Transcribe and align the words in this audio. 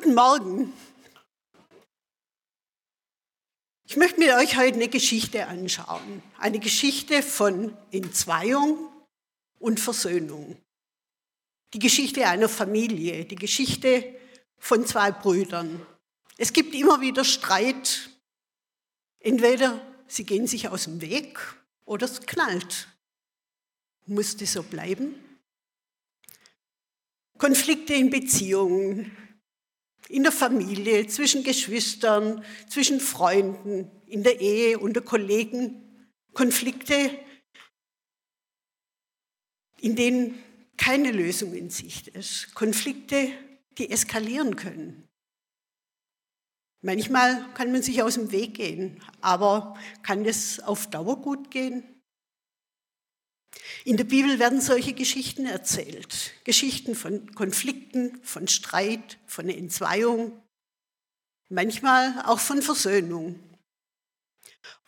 Guten 0.00 0.14
Morgen. 0.14 0.72
Ich 3.84 3.96
möchte 3.96 4.20
mit 4.20 4.30
euch 4.30 4.56
heute 4.56 4.76
eine 4.76 4.86
Geschichte 4.86 5.48
anschauen. 5.48 6.22
Eine 6.38 6.60
Geschichte 6.60 7.20
von 7.20 7.76
Entzweiung 7.90 8.92
und 9.58 9.80
Versöhnung. 9.80 10.56
Die 11.74 11.80
Geschichte 11.80 12.28
einer 12.28 12.48
Familie, 12.48 13.24
die 13.24 13.34
Geschichte 13.34 14.14
von 14.58 14.86
zwei 14.86 15.10
Brüdern. 15.10 15.84
Es 16.36 16.52
gibt 16.52 16.76
immer 16.76 17.00
wieder 17.00 17.24
Streit. 17.24 18.08
Entweder 19.18 19.84
sie 20.06 20.22
gehen 20.22 20.46
sich 20.46 20.68
aus 20.68 20.84
dem 20.84 21.00
Weg 21.00 21.40
oder 21.86 22.06
es 22.06 22.20
knallt. 22.20 22.86
Muss 24.06 24.36
das 24.36 24.52
so 24.52 24.62
bleiben? 24.62 25.16
Konflikte 27.36 27.94
in 27.94 28.10
Beziehungen, 28.10 29.27
in 30.08 30.22
der 30.22 30.32
Familie, 30.32 31.06
zwischen 31.06 31.44
Geschwistern, 31.44 32.44
zwischen 32.68 33.00
Freunden, 33.00 33.90
in 34.06 34.22
der 34.22 34.40
Ehe, 34.40 34.78
unter 34.78 35.00
Kollegen, 35.02 36.08
Konflikte, 36.32 37.10
in 39.80 39.96
denen 39.96 40.42
keine 40.76 41.12
Lösung 41.12 41.54
in 41.54 41.70
Sicht 41.70 42.08
ist, 42.08 42.54
Konflikte, 42.54 43.30
die 43.76 43.90
eskalieren 43.90 44.56
können. 44.56 45.08
Manchmal 46.80 47.44
kann 47.54 47.72
man 47.72 47.82
sich 47.82 48.02
aus 48.02 48.14
dem 48.14 48.30
Weg 48.30 48.54
gehen, 48.54 49.02
aber 49.20 49.76
kann 50.02 50.24
das 50.24 50.60
auf 50.60 50.88
Dauer 50.88 51.20
gut 51.20 51.50
gehen? 51.50 51.97
In 53.84 53.96
der 53.96 54.04
Bibel 54.04 54.38
werden 54.38 54.60
solche 54.60 54.92
Geschichten 54.92 55.46
erzählt. 55.46 56.32
Geschichten 56.44 56.94
von 56.94 57.32
Konflikten, 57.34 58.20
von 58.22 58.48
Streit, 58.48 59.18
von 59.26 59.48
Entzweiung, 59.48 60.32
manchmal 61.48 62.22
auch 62.26 62.40
von 62.40 62.62
Versöhnung. 62.62 63.38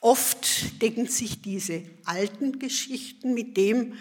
Oft 0.00 0.80
decken 0.80 1.06
sich 1.06 1.42
diese 1.42 1.84
alten 2.05 2.58
Geschichten 2.58 3.34
mit 3.34 3.56
dem, 3.56 3.94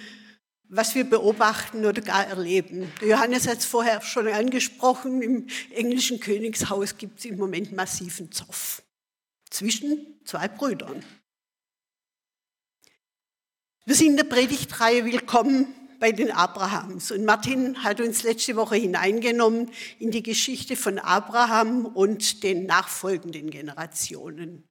was 0.70 0.96
wir 0.96 1.04
beobachten 1.04 1.86
oder 1.86 2.02
gar 2.02 2.28
erleben. 2.28 2.92
Johannes 3.02 3.48
hat 3.48 3.58
es 3.58 3.66
vorher 3.66 4.02
schon 4.02 4.28
angesprochen, 4.28 5.22
im 5.22 5.48
englischen 5.72 6.20
Königshaus 6.20 6.98
gibt 6.98 7.20
es 7.20 7.26
im 7.26 7.38
Moment 7.38 7.72
massiven 7.74 8.32
Zoff 8.32 8.84
zwischen 9.50 10.20
zwei 10.26 10.48
Brüdern. 10.48 11.04
Wir 13.90 13.96
sind 13.96 14.10
in 14.10 14.18
der 14.18 14.24
Predigtreihe 14.26 15.04
Willkommen 15.04 15.74
bei 16.00 16.12
den 16.12 16.30
Abrahams. 16.30 17.10
Und 17.10 17.26
Martin 17.26 17.84
hat 17.84 18.00
uns 18.00 18.22
letzte 18.22 18.56
Woche 18.56 18.76
hineingenommen 18.76 19.72
in 19.98 20.12
die 20.12 20.22
Geschichte 20.22 20.76
von 20.76 21.00
Abraham 21.00 21.88
und 21.88 22.44
den 22.44 22.68
nachfolgenden 22.68 23.50
Generationen. 23.50 24.64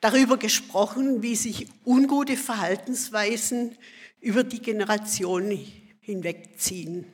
Darüber 0.00 0.38
gesprochen, 0.38 1.22
wie 1.22 1.36
sich 1.36 1.68
ungute 1.84 2.36
Verhaltensweisen 2.36 3.78
über 4.18 4.42
die 4.42 4.60
Generationen 4.60 5.56
hinwegziehen. 6.00 7.06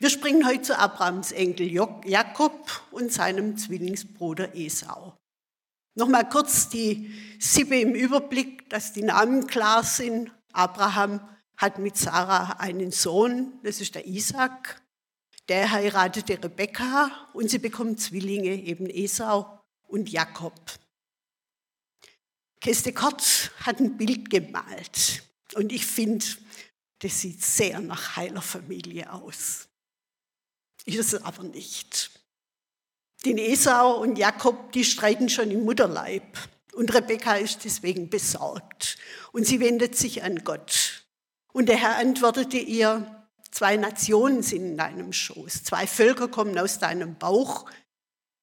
Wir 0.00 0.10
springen 0.10 0.48
heute 0.48 0.62
zu 0.62 0.78
Abrahams 0.80 1.30
Enkel 1.30 1.70
Jakob 1.70 2.82
und 2.90 3.12
seinem 3.12 3.56
Zwillingsbruder 3.56 4.56
Esau. 4.56 5.16
Nochmal 5.98 6.28
kurz 6.28 6.68
die 6.68 7.12
Sippe 7.40 7.80
im 7.80 7.92
Überblick, 7.92 8.70
dass 8.70 8.92
die 8.92 9.02
Namen 9.02 9.48
klar 9.48 9.82
sind. 9.82 10.30
Abraham 10.52 11.28
hat 11.56 11.80
mit 11.80 11.96
Sarah 11.96 12.60
einen 12.60 12.92
Sohn, 12.92 13.58
das 13.64 13.80
ist 13.80 13.96
der 13.96 14.06
Isaac. 14.06 14.80
Der 15.48 15.72
heiratete 15.72 16.40
Rebekka 16.40 17.10
und 17.32 17.50
sie 17.50 17.58
bekommen 17.58 17.98
Zwillinge, 17.98 18.54
eben 18.54 18.88
Esau 18.88 19.58
und 19.88 20.08
Jakob. 20.08 20.54
Keste 22.60 22.92
Kort 22.92 23.50
hat 23.62 23.80
ein 23.80 23.96
Bild 23.96 24.30
gemalt 24.30 25.24
und 25.54 25.72
ich 25.72 25.84
finde, 25.84 26.24
das 27.00 27.22
sieht 27.22 27.44
sehr 27.44 27.80
nach 27.80 28.14
heiler 28.14 28.42
Familie 28.42 29.12
aus. 29.12 29.66
Ist 30.84 31.12
es 31.12 31.14
aber 31.24 31.42
nicht. 31.42 32.17
Den 33.24 33.38
Esau 33.38 34.00
und 34.00 34.16
Jakob, 34.16 34.72
die 34.72 34.84
streiten 34.84 35.28
schon 35.28 35.50
im 35.50 35.64
Mutterleib. 35.64 36.38
Und 36.74 36.94
Rebekka 36.94 37.36
ist 37.36 37.64
deswegen 37.64 38.08
besorgt. 38.08 38.98
Und 39.32 39.46
sie 39.46 39.60
wendet 39.60 39.96
sich 39.96 40.22
an 40.22 40.44
Gott. 40.44 41.04
Und 41.52 41.68
der 41.68 41.76
Herr 41.76 41.96
antwortete 41.96 42.58
ihr, 42.58 43.26
zwei 43.50 43.76
Nationen 43.76 44.42
sind 44.42 44.64
in 44.64 44.76
deinem 44.76 45.12
Schoß, 45.12 45.64
zwei 45.64 45.86
Völker 45.86 46.28
kommen 46.28 46.56
aus 46.58 46.78
deinem 46.78 47.16
Bauch. 47.16 47.68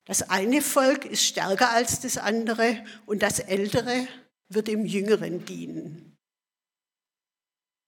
Das 0.05 0.29
eine 0.29 0.61
Volk 0.61 1.05
ist 1.05 1.23
stärker 1.23 1.71
als 1.71 2.01
das 2.01 2.17
andere 2.17 2.83
und 3.05 3.23
das 3.23 3.39
ältere 3.39 4.07
wird 4.49 4.67
dem 4.67 4.85
Jüngeren 4.85 5.45
dienen. 5.45 6.17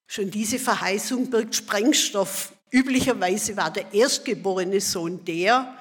Schon 0.06 0.30
diese 0.30 0.58
Verheißung 0.58 1.28
birgt 1.30 1.54
Sprengstoff. 1.54 2.54
Üblicherweise 2.70 3.56
war 3.56 3.70
der 3.70 3.92
erstgeborene 3.92 4.80
Sohn 4.80 5.24
der, 5.24 5.76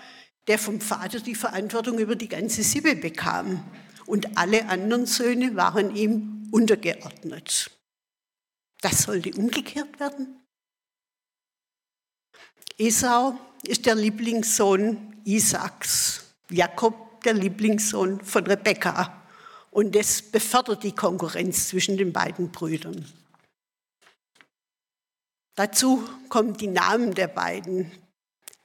der 0.48 0.58
vom 0.58 0.80
Vater 0.82 1.20
die 1.20 1.36
Verantwortung 1.36 2.00
über 2.00 2.16
die 2.16 2.30
ganze 2.30 2.64
Sippe 2.64 2.96
bekam. 2.96 3.64
Und 4.06 4.38
alle 4.38 4.70
anderen 4.70 5.06
Söhne 5.06 5.56
waren 5.56 5.96
ihm 5.96 6.48
untergeordnet. 6.52 7.72
Das 8.82 9.04
sollte 9.04 9.32
umgekehrt 9.34 10.00
werden. 10.00 10.40
Esau 12.78 13.38
ist 13.64 13.86
der 13.86 13.96
Lieblingssohn 13.96 15.22
Isaaks, 15.26 16.36
Jakob 16.50 17.22
der 17.24 17.34
Lieblingssohn 17.34 18.22
von 18.22 18.46
Rebekka. 18.46 19.26
Und 19.72 19.96
das 19.96 20.22
befördert 20.22 20.84
die 20.84 20.94
Konkurrenz 20.94 21.68
zwischen 21.68 21.98
den 21.98 22.14
beiden 22.14 22.52
Brüdern. 22.52 23.06
Dazu 25.56 26.08
kommen 26.30 26.56
die 26.56 26.68
Namen 26.68 27.14
der 27.14 27.28
beiden. 27.28 27.92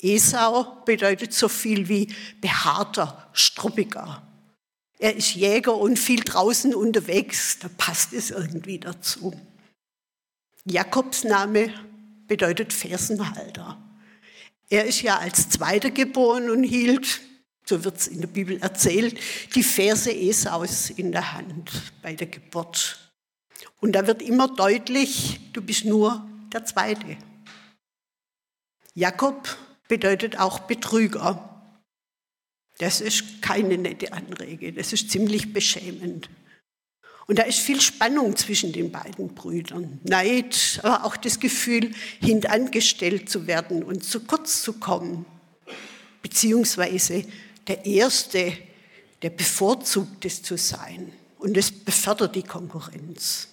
Esau 0.02 0.82
bedeutet 0.84 1.32
so 1.32 1.48
viel 1.48 1.88
wie 1.88 2.12
behaarter, 2.40 3.30
struppiger. 3.32 4.22
Er 4.98 5.16
ist 5.16 5.34
Jäger 5.34 5.76
und 5.76 5.98
viel 5.98 6.20
draußen 6.20 6.74
unterwegs, 6.74 7.58
da 7.60 7.68
passt 7.76 8.12
es 8.12 8.30
irgendwie 8.30 8.78
dazu. 8.78 9.32
Jakobs 10.64 11.24
Name 11.24 11.72
bedeutet 12.26 12.72
Fersenhalter. 12.72 13.80
Er 14.68 14.84
ist 14.84 15.02
ja 15.02 15.18
als 15.18 15.48
Zweiter 15.48 15.91
geboren 15.91 16.50
und 16.50 16.62
hielt, 16.62 17.20
so 17.66 17.84
wird 17.84 17.98
es 17.98 18.06
in 18.06 18.20
der 18.20 18.28
Bibel 18.28 18.58
erzählt, 18.60 19.18
die 19.54 19.62
Verse 19.62 20.12
Esaus 20.12 20.91
in 20.91 21.12
der 21.12 21.32
Hand 21.32 21.70
bei 22.00 22.14
der 22.14 22.26
Geburt. 22.26 23.12
Und 23.80 23.92
da 23.92 24.06
wird 24.06 24.22
immer 24.22 24.48
deutlich, 24.48 25.41
du 25.52 25.62
bist 25.62 25.84
nur 25.84 26.26
der 26.52 26.64
Zweite. 26.64 27.16
Jakob 28.94 29.48
bedeutet 29.88 30.38
auch 30.38 30.60
Betrüger. 30.60 31.48
Das 32.78 33.00
ist 33.00 33.43
keine 33.43 33.78
nette 33.78 34.12
Anrege, 34.12 34.72
das 34.72 34.93
ist 34.93 35.10
ziemlich 35.10 35.53
beschämend. 35.53 36.28
Und 37.26 37.38
da 37.38 37.44
ist 37.44 37.60
viel 37.60 37.81
Spannung 37.81 38.37
zwischen 38.37 38.72
den 38.72 38.91
beiden 38.91 39.34
Brüdern. 39.34 40.00
Neid, 40.03 40.81
aber 40.82 41.04
auch 41.04 41.16
das 41.16 41.38
Gefühl, 41.38 41.92
hintangestellt 42.21 43.31
zu 43.31 43.47
werden 43.47 43.82
und 43.82 44.04
zu 44.04 44.21
kurz 44.21 44.62
zu 44.62 44.75
kommen. 44.75 45.25
Beziehungsweise 46.21 47.25
der 47.69 47.87
Erste, 47.87 48.53
der 49.22 49.31
bevorzugt 49.31 50.25
ist 50.25 50.44
zu 50.44 50.56
sein. 50.56 51.12
Und 51.38 51.56
es 51.56 51.72
befördert 51.72 52.34
die 52.34 52.42
Konkurrenz. 52.42 53.48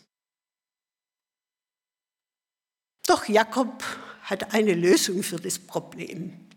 Doch 3.10 3.28
Jakob 3.28 3.84
hat 4.22 4.54
eine 4.54 4.76
Lösung 4.76 5.24
für 5.24 5.38
das 5.38 5.58
Problem. 5.58 6.48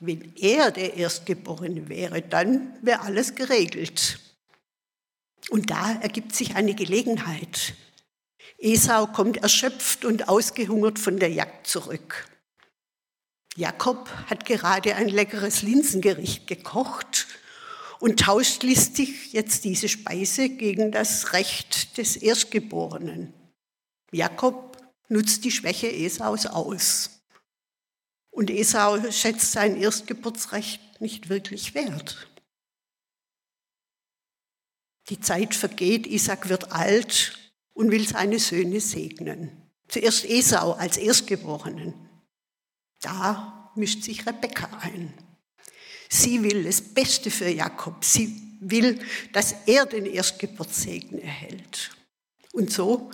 Wenn 0.00 0.34
er 0.34 0.72
der 0.72 0.94
Erstgeborene 0.94 1.88
wäre, 1.88 2.20
dann 2.20 2.76
wäre 2.82 3.02
alles 3.02 3.36
geregelt. 3.36 4.18
Und 5.50 5.70
da 5.70 6.00
ergibt 6.00 6.34
sich 6.34 6.56
eine 6.56 6.74
Gelegenheit. 6.74 7.74
Esau 8.58 9.06
kommt 9.06 9.36
erschöpft 9.36 10.04
und 10.04 10.28
ausgehungert 10.28 10.98
von 10.98 11.20
der 11.20 11.30
Jagd 11.30 11.68
zurück. 11.68 12.28
Jakob 13.54 14.10
hat 14.26 14.46
gerade 14.46 14.96
ein 14.96 15.08
leckeres 15.08 15.62
Linsengericht 15.62 16.48
gekocht 16.48 17.28
und 18.00 18.18
tauscht 18.18 18.64
listig 18.64 19.32
jetzt 19.32 19.62
diese 19.62 19.88
Speise 19.88 20.48
gegen 20.48 20.90
das 20.90 21.34
Recht 21.34 21.98
des 21.98 22.16
Erstgeborenen. 22.16 23.32
Jakob 24.10 24.69
nutzt 25.10 25.44
die 25.44 25.50
Schwäche 25.50 25.92
Esaus 25.92 26.46
aus. 26.46 27.20
Und 28.30 28.48
Esau 28.48 29.10
schätzt 29.10 29.52
sein 29.52 29.76
Erstgeburtsrecht 29.76 31.00
nicht 31.00 31.28
wirklich 31.28 31.74
wert. 31.74 32.28
Die 35.08 35.20
Zeit 35.20 35.54
vergeht, 35.54 36.06
Isaac 36.06 36.48
wird 36.48 36.70
alt 36.70 37.36
und 37.74 37.90
will 37.90 38.06
seine 38.06 38.38
Söhne 38.38 38.80
segnen. 38.80 39.50
Zuerst 39.88 40.24
Esau 40.24 40.72
als 40.72 40.96
Erstgeborenen. 40.96 41.94
Da 43.00 43.72
mischt 43.74 44.04
sich 44.04 44.26
Rebekka 44.26 44.68
ein. 44.80 45.12
Sie 46.08 46.42
will 46.44 46.64
das 46.64 46.80
Beste 46.80 47.30
für 47.30 47.48
Jakob. 47.48 48.04
Sie 48.04 48.40
will, 48.60 49.00
dass 49.32 49.54
er 49.66 49.86
den 49.86 50.06
Erstgeburtssegen 50.06 51.18
erhält. 51.18 51.90
Und 52.52 52.70
so 52.70 53.10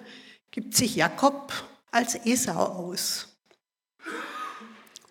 gibt 0.50 0.76
sich 0.76 0.96
Jakob 0.96 1.52
als 1.90 2.14
Esau 2.26 2.64
aus. 2.64 3.28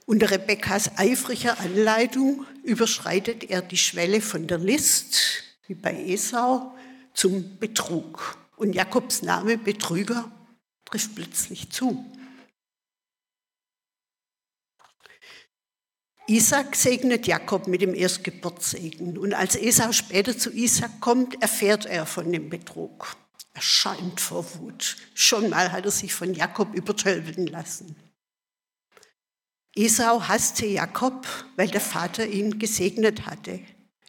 Unter 0.06 0.30
Rebekkas 0.30 0.92
eifriger 0.98 1.60
Anleitung 1.60 2.46
überschreitet 2.64 3.44
er 3.46 3.62
die 3.62 3.78
Schwelle 3.78 4.22
von 4.22 4.48
der 4.48 4.60
List, 4.60 5.44
wie 5.68 5.74
bei 5.74 5.96
Esau, 5.96 6.76
zum 7.14 7.58
Betrug. 7.58 8.38
Und 8.56 8.74
Jakobs 8.74 9.24
Name 9.24 9.58
Betrüger 9.58 10.32
trifft 10.86 11.16
plötzlich 11.16 11.72
zu. 11.72 12.06
Isaac 16.28 16.76
segnet 16.76 17.28
Jakob 17.28 17.68
mit 17.68 17.82
dem 17.82 17.94
Erstgeburtssegen. 17.94 19.18
Und 19.18 19.34
als 19.34 19.56
Esau 19.56 19.92
später 19.92 20.38
zu 20.38 20.52
Isaac 20.52 21.00
kommt, 21.00 21.40
erfährt 21.42 21.86
er 21.86 22.06
von 22.06 22.32
dem 22.32 22.50
Betrug. 22.50 23.16
Er 23.56 23.62
scheint 23.62 24.20
vor 24.20 24.46
Wut. 24.56 24.98
Schon 25.14 25.50
mal 25.50 25.72
hat 25.72 25.86
er 25.86 25.92
sich 25.92 26.14
von 26.14 26.34
Jakob 26.34 26.76
übertölpeln 26.76 27.48
lassen. 27.48 27.96
Esau 29.74 30.28
hasste 30.28 30.66
Jakob, 30.66 31.26
weil 31.56 31.70
der 31.70 31.82
Vater 31.82 32.28
ihn 32.28 32.60
gesegnet 32.60 33.26
hatte. 33.26 33.62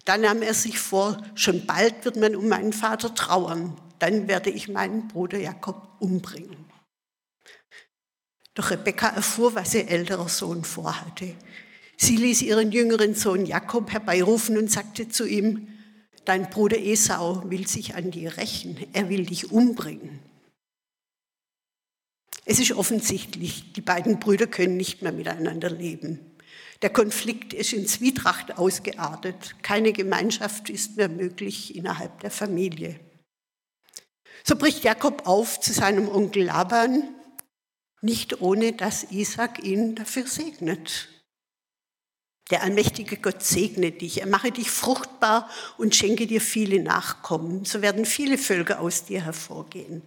Da 0.04 0.18
nahm 0.18 0.42
er 0.42 0.54
sich 0.54 0.80
vor, 0.80 1.22
schon 1.36 1.64
bald 1.64 2.04
wird 2.04 2.16
man 2.16 2.34
um 2.34 2.48
meinen 2.48 2.72
Vater 2.72 3.14
trauern. 3.14 3.80
Dann 4.00 4.26
werde 4.26 4.50
ich 4.50 4.68
meinen 4.68 5.06
Bruder 5.06 5.38
Jakob 5.38 5.96
umbringen. 6.00 6.66
Doch 8.54 8.70
Rebekka 8.70 9.08
erfuhr, 9.08 9.54
was 9.54 9.74
ihr 9.74 9.88
älterer 9.88 10.28
Sohn 10.28 10.64
vorhatte. 10.64 11.36
Sie 11.96 12.16
ließ 12.16 12.42
ihren 12.42 12.72
jüngeren 12.72 13.14
Sohn 13.14 13.46
Jakob 13.46 13.92
herbeirufen 13.92 14.58
und 14.58 14.70
sagte 14.70 15.08
zu 15.08 15.24
ihm, 15.24 15.68
dein 16.26 16.50
Bruder 16.50 16.78
Esau 16.78 17.48
will 17.50 17.66
sich 17.66 17.94
an 17.94 18.10
dir 18.10 18.36
rächen, 18.36 18.76
er 18.92 19.08
will 19.08 19.24
dich 19.24 19.50
umbringen. 19.50 20.20
Es 22.44 22.60
ist 22.60 22.72
offensichtlich, 22.72 23.72
die 23.72 23.80
beiden 23.80 24.20
Brüder 24.20 24.46
können 24.46 24.76
nicht 24.76 25.02
mehr 25.02 25.12
miteinander 25.12 25.70
leben. 25.70 26.36
Der 26.82 26.90
Konflikt 26.90 27.52
ist 27.54 27.72
in 27.72 27.86
Zwietracht 27.86 28.58
ausgeartet. 28.58 29.56
Keine 29.62 29.92
Gemeinschaft 29.92 30.70
ist 30.70 30.96
mehr 30.96 31.08
möglich 31.08 31.74
innerhalb 31.74 32.20
der 32.20 32.30
Familie. 32.30 33.00
So 34.44 34.56
bricht 34.56 34.84
Jakob 34.84 35.26
auf 35.26 35.58
zu 35.58 35.72
seinem 35.72 36.08
Onkel 36.08 36.44
Laban, 36.44 37.02
nicht 38.00 38.40
ohne 38.40 38.74
dass 38.74 39.10
Isaac 39.10 39.64
ihn 39.64 39.96
dafür 39.96 40.26
segnet. 40.26 41.08
Der 42.50 42.62
allmächtige 42.62 43.16
Gott 43.16 43.42
segne 43.42 43.90
dich, 43.90 44.20
er 44.20 44.28
mache 44.28 44.52
dich 44.52 44.70
fruchtbar 44.70 45.50
und 45.78 45.96
schenke 45.96 46.26
dir 46.26 46.40
viele 46.40 46.80
Nachkommen. 46.80 47.64
So 47.64 47.82
werden 47.82 48.04
viele 48.04 48.38
Völker 48.38 48.80
aus 48.80 49.04
dir 49.04 49.24
hervorgehen. 49.24 50.02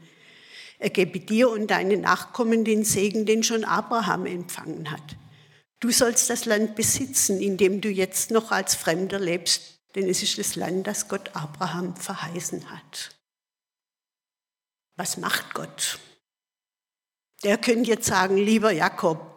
Er 0.78 0.90
gebe 0.90 1.20
dir 1.20 1.50
und 1.50 1.68
deinen 1.68 2.02
Nachkommen 2.02 2.64
den 2.64 2.86
Segen, 2.86 3.26
den 3.26 3.44
schon 3.44 3.66
Abraham 3.66 4.26
empfangen 4.26 4.90
hat. 4.90 5.18
Du 5.82 5.92
sollst 5.92 6.30
das 6.30 6.46
Land 6.46 6.76
besitzen, 6.76 7.42
in 7.42 7.58
dem 7.58 7.82
du 7.82 7.90
jetzt 7.90 8.32
noch 8.32 8.52
als 8.52 8.76
Fremder 8.76 9.20
lebst, 9.20 9.80
denn 9.96 10.08
es 10.08 10.24
ist 10.24 10.38
das 10.38 10.56
Land, 10.56 10.88
das 10.88 11.10
Gott 11.10 11.36
Abraham 11.36 11.96
verheißen 11.98 12.70
hat. 12.70 13.16
Was 14.96 15.18
macht 15.18 15.54
Gott? 15.54 16.00
Der 17.44 17.58
könnte 17.58 17.90
jetzt 17.90 18.08
sagen, 18.08 18.38
lieber 18.38 18.72
Jakob, 18.72 19.29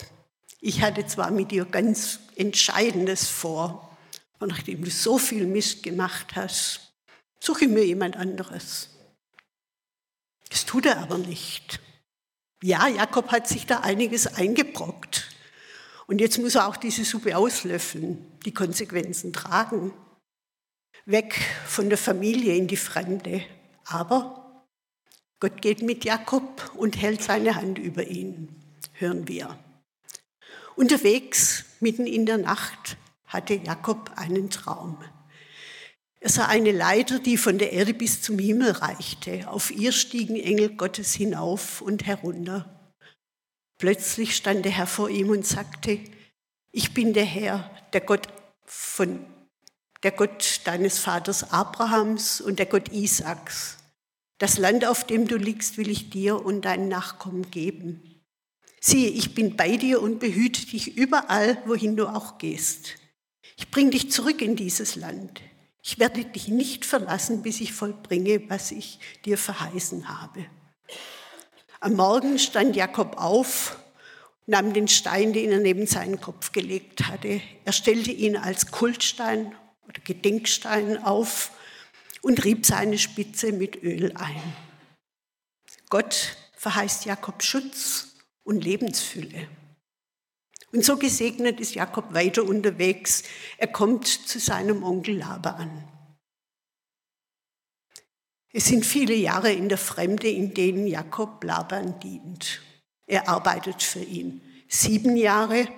ich 0.65 0.81
hatte 0.81 1.05
zwar 1.05 1.33
mit 1.33 1.51
dir 1.51 1.65
ganz 1.65 2.21
Entscheidendes 2.37 3.29
vor, 3.29 3.99
aber 4.35 4.47
nachdem 4.47 4.85
du 4.85 4.91
so 4.91 5.19
viel 5.19 5.45
Mist 5.45 5.83
gemacht 5.83 6.37
hast, 6.37 6.93
suche 7.41 7.67
mir 7.67 7.85
jemand 7.85 8.17
anderes. 8.17 8.89
Das 10.51 10.65
tut 10.65 10.87
er 10.87 10.99
aber 10.99 11.19
nicht. 11.19 11.81
Ja, 12.63 12.87
Jakob 12.87 13.33
hat 13.33 13.49
sich 13.49 13.67
da 13.67 13.81
einiges 13.81 14.29
eingebrockt. 14.29 15.29
Und 16.07 16.21
jetzt 16.21 16.39
muss 16.39 16.55
er 16.55 16.69
auch 16.69 16.77
diese 16.77 17.05
Suppe 17.05 17.37
auslöffeln, 17.37 18.25
die 18.45 18.55
Konsequenzen 18.55 19.33
tragen. 19.33 19.93
Weg 21.07 21.41
von 21.67 21.89
der 21.89 21.99
Familie 21.99 22.55
in 22.55 22.69
die 22.69 22.77
Fremde. 22.77 23.45
Aber 23.85 24.65
Gott 25.41 25.61
geht 25.61 25.83
mit 25.83 26.05
Jakob 26.05 26.71
und 26.77 27.03
hält 27.03 27.21
seine 27.21 27.57
Hand 27.57 27.79
über 27.81 28.07
ihn, 28.07 28.63
hören 28.93 29.27
wir. 29.27 29.59
Unterwegs, 30.77 31.65
mitten 31.81 32.07
in 32.07 32.27
der 32.27 32.39
Nacht, 32.39 32.97
hatte 33.27 33.55
Jakob 33.55 34.13
einen 34.17 34.51
Traum. 34.51 34.99
Er 36.21 36.29
sah 36.29 36.47
eine 36.47 36.71
Leiter, 36.71 37.19
die 37.19 37.37
von 37.37 37.59
der 37.59 37.73
Erde 37.73 37.95
bis 37.95 38.23
zum 38.23 38.39
Himmel 38.39 38.71
reichte. 38.71 39.49
Auf 39.51 39.71
ihr 39.71 39.91
stiegen 39.91 40.37
Engel 40.37 40.77
Gottes 40.77 41.15
hinauf 41.15 41.81
und 41.81 42.07
herunter. 42.07 42.95
Plötzlich 43.79 44.37
stand 44.37 44.65
der 44.65 44.73
Herr 44.73 44.87
vor 44.87 45.11
ihm 45.11 45.31
und 45.31 45.45
sagte, 45.45 45.99
ich 46.71 46.95
bin 46.95 47.13
der 47.13 47.25
Herr, 47.25 47.71
der 47.93 48.03
Gott 48.03 48.29
von 48.65 49.27
der 50.03 50.13
Gott 50.13 50.61
deines 50.65 50.99
Vaters 50.99 51.53
Abrahams 51.53 52.41
und 52.41 52.59
der 52.59 52.67
Gott 52.67 52.89
Isaaks. 52.93 53.79
Das 54.39 54.59
Land, 54.59 54.85
auf 54.85 55.05
dem 55.05 55.29
du 55.29 55.37
liegst, 55.37 55.79
will 55.79 55.89
ich 55.89 56.11
dir 56.11 56.45
und 56.45 56.65
deinen 56.65 56.89
Nachkommen 56.89 57.51
geben. 57.51 58.12
Siehe, 58.85 59.11
ich 59.11 59.33
bin 59.37 59.55
bei 59.55 59.77
dir 59.77 60.03
und 60.03 60.19
behüte 60.19 60.67
dich 60.67 60.97
überall, 60.97 61.63
wohin 61.67 61.97
du 61.97 62.09
auch 62.09 62.39
gehst. 62.39 62.97
Ich 63.57 63.71
bringe 63.71 63.91
dich 63.91 64.11
zurück 64.11 64.43
in 64.43 64.57
dieses 64.57 64.97
Land. 64.97 65.41
Ich 65.85 66.01
werde 66.01 66.25
dich 66.25 66.49
nicht 66.49 66.85
verlassen, 66.85 67.43
bis 67.43 67.61
ich 67.61 67.73
vollbringe, 67.73 68.43
was 68.51 68.73
ich 68.73 68.99
dir 69.25 69.39
verheißen 69.39 70.09
habe. 70.09 70.47
Am 71.79 71.95
Morgen 71.95 72.41
stand 72.41 72.75
Jakob 72.75 73.19
auf, 73.19 73.79
nahm 74.47 74.73
den 74.73 74.89
Stein, 74.89 75.33
den 75.33 75.53
er 75.53 75.61
neben 75.61 75.87
seinen 75.87 76.21
Kopf 76.21 76.51
gelegt 76.51 77.07
hatte. 77.07 77.41
Er 77.65 77.73
stellte 77.73 78.11
ihn 78.11 78.37
als 78.37 78.73
Kultstein 78.73 79.55
oder 79.87 80.01
Gedenkstein 80.01 81.05
auf 81.05 81.53
und 82.21 82.43
rieb 82.45 82.67
seine 82.67 82.99
Spitze 82.99 83.53
mit 83.53 83.81
Öl 83.85 84.13
ein. 84.17 84.43
Gott 85.89 86.37
verheißt 86.57 87.05
Jakob 87.05 87.45
Schutz 87.45 88.12
und 88.45 88.65
Lebensfülle. 88.65 89.49
Und 90.73 90.85
so 90.85 90.97
gesegnet 90.97 91.61
ist 91.61 91.75
Jakob 91.75 92.15
weiter 92.15 92.45
unterwegs. 92.45 93.25
Er 93.59 93.69
kommt 93.69 94.07
zu 94.07 94.39
seinem 94.39 94.83
Onkel 94.83 95.19
Laban. 95.19 95.85
Es 98.55 98.67
sind 98.67 98.85
viele 98.85 99.15
Jahre 99.15 99.53
in 99.53 99.69
der 99.69 99.79
Fremde, 99.79 100.29
in 100.29 100.55
denen 100.55 100.87
Jakob 100.87 101.43
Laban 101.45 102.01
dient. 102.01 102.61
Er 103.07 103.29
arbeitet 103.29 103.83
für 103.83 104.03
ihn. 104.03 104.41
Sieben 104.69 105.17
Jahre 105.17 105.69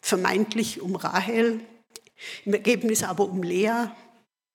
vermeintlich 0.00 0.82
um 0.82 0.96
Rahel, 0.96 1.60
im 2.44 2.52
Ergebnis 2.52 3.02
aber 3.02 3.28
um 3.28 3.42
Lea. 3.42 3.88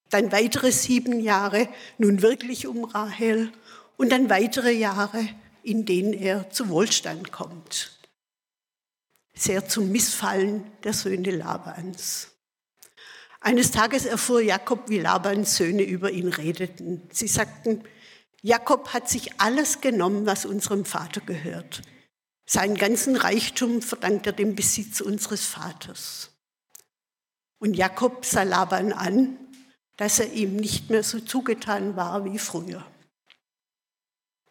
Dann 0.10 0.32
weitere 0.32 0.72
sieben 0.72 1.20
Jahre 1.20 1.68
nun 1.98 2.22
wirklich 2.22 2.68
um 2.68 2.84
Rahel 2.84 3.52
und 3.98 4.12
dann 4.12 4.30
weitere 4.30 4.72
Jahre 4.72 5.28
in 5.64 5.86
denen 5.86 6.14
er 6.14 6.50
zu 6.50 6.70
Wohlstand 6.70 7.32
kommt. 7.32 7.98
Sehr 9.34 9.68
zum 9.68 9.92
Missfallen 9.92 10.70
der 10.84 10.94
Söhne 10.94 11.32
Labans. 11.32 12.32
Eines 13.42 13.72
Tages 13.72 14.06
erfuhr 14.06 14.42
Jakob, 14.42 14.90
wie 14.90 15.00
Labans 15.00 15.56
Söhne 15.56 15.84
über 15.84 16.12
ihn 16.12 16.28
redeten. 16.28 17.08
Sie 17.12 17.28
sagten, 17.28 17.84
Jakob 18.42 18.94
hat 18.94 19.10
sich 19.10 19.40
alles 19.40 19.82
genommen, 19.82 20.26
was 20.26 20.46
unserem 20.46 20.86
Vater 20.86 21.22
gehört. 21.22 21.82
Seinen 22.46 22.76
ganzen 22.76 23.16
Reichtum 23.16 23.82
verdankt 23.82 24.28
er 24.28 24.34
dem 24.34 24.56
Besitz 24.56 25.02
unseres 25.02 25.46
Vaters. 25.46 26.32
Und 27.60 27.76
Jakob 27.76 28.26
sah 28.26 28.44
Laban 28.44 28.92
an, 28.92 29.38
dass 29.98 30.20
er 30.20 30.32
ihm 30.32 30.56
nicht 30.56 30.90
mehr 30.90 31.04
so 31.04 31.20
zugetan 31.20 31.96
war 31.96 32.26
wie 32.26 32.40
früher. 32.40 32.86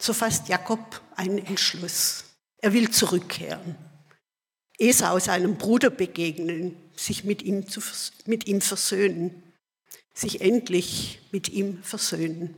So 0.00 0.12
fasst 0.12 0.48
Jakob 0.48 1.00
einen 1.16 1.38
Entschluss. 1.38 2.24
Er 2.58 2.72
will 2.72 2.90
zurückkehren. 2.90 3.76
Esau 4.78 5.18
seinem 5.18 5.56
Bruder 5.56 5.90
begegnen, 5.90 6.76
sich 6.96 7.24
mit 7.24 7.42
ihm, 7.42 7.68
zu, 7.68 7.80
mit 8.26 8.46
ihm 8.46 8.60
versöhnen, 8.60 9.42
sich 10.14 10.40
endlich 10.40 11.20
mit 11.32 11.48
ihm 11.48 11.82
versöhnen. 11.82 12.54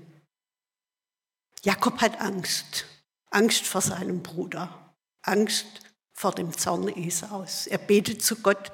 Jakob 1.62 2.00
hat 2.00 2.20
Angst, 2.20 2.86
Angst 3.30 3.66
vor 3.66 3.80
seinem 3.80 4.22
Bruder, 4.22 4.94
Angst 5.22 5.66
vor 6.12 6.32
dem 6.32 6.56
Zorn 6.56 6.88
Esaus. 6.88 7.66
Er 7.66 7.78
betet 7.78 8.22
zu 8.22 8.36
Gott, 8.36 8.70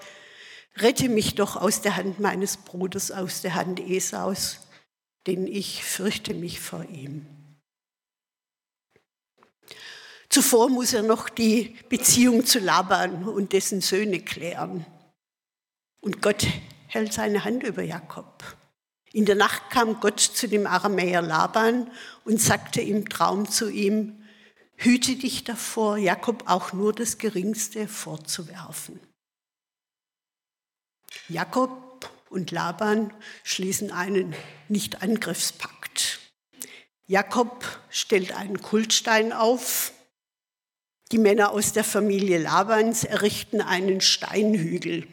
rette 0.76 1.08
mich 1.08 1.36
doch 1.36 1.56
aus 1.56 1.80
der 1.80 1.96
Hand 1.96 2.18
meines 2.18 2.56
Bruders, 2.56 3.10
aus 3.12 3.42
der 3.42 3.54
Hand 3.54 3.80
Esaus, 3.80 4.58
denn 5.26 5.46
ich 5.46 5.84
fürchte 5.84 6.34
mich 6.34 6.60
vor 6.60 6.84
ihm. 6.84 7.35
Zuvor 10.36 10.68
muss 10.68 10.92
er 10.92 11.02
noch 11.02 11.30
die 11.30 11.74
Beziehung 11.88 12.44
zu 12.44 12.58
Laban 12.58 13.26
und 13.26 13.54
dessen 13.54 13.80
Söhne 13.80 14.20
klären. 14.20 14.84
Und 16.02 16.20
Gott 16.20 16.46
hält 16.88 17.14
seine 17.14 17.42
Hand 17.42 17.62
über 17.62 17.82
Jakob. 17.82 18.44
In 19.14 19.24
der 19.24 19.34
Nacht 19.34 19.70
kam 19.70 19.98
Gott 19.98 20.20
zu 20.20 20.46
dem 20.46 20.66
Aramäer 20.66 21.22
Laban 21.22 21.90
und 22.26 22.38
sagte 22.38 22.82
im 22.82 23.08
Traum 23.08 23.48
zu 23.48 23.70
ihm, 23.70 24.26
hüte 24.74 25.16
dich 25.16 25.44
davor, 25.44 25.96
Jakob 25.96 26.42
auch 26.50 26.74
nur 26.74 26.92
das 26.92 27.16
Geringste 27.16 27.88
vorzuwerfen. 27.88 29.00
Jakob 31.30 32.10
und 32.28 32.50
Laban 32.50 33.10
schließen 33.42 33.90
einen 33.90 34.34
Nicht-Angriffspakt. 34.68 36.18
Jakob 37.06 37.64
stellt 37.88 38.36
einen 38.36 38.60
Kultstein 38.60 39.32
auf. 39.32 39.94
Die 41.12 41.18
Männer 41.18 41.52
aus 41.52 41.72
der 41.72 41.84
Familie 41.84 42.38
Labans 42.38 43.04
errichten 43.04 43.60
einen 43.60 44.00
Steinhügel. 44.00 45.06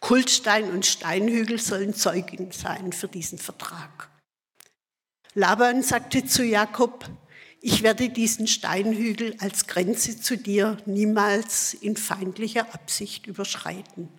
Kultstein 0.00 0.70
und 0.70 0.84
Steinhügel 0.84 1.58
sollen 1.58 1.94
Zeugen 1.94 2.52
sein 2.52 2.92
für 2.92 3.08
diesen 3.08 3.38
Vertrag. 3.38 4.10
Laban 5.34 5.82
sagte 5.82 6.26
zu 6.26 6.44
Jakob, 6.44 7.08
ich 7.60 7.82
werde 7.82 8.10
diesen 8.10 8.46
Steinhügel 8.46 9.34
als 9.40 9.66
Grenze 9.66 10.20
zu 10.20 10.36
dir 10.36 10.76
niemals 10.84 11.74
in 11.74 11.96
feindlicher 11.96 12.74
Absicht 12.74 13.26
überschreiten. 13.26 14.10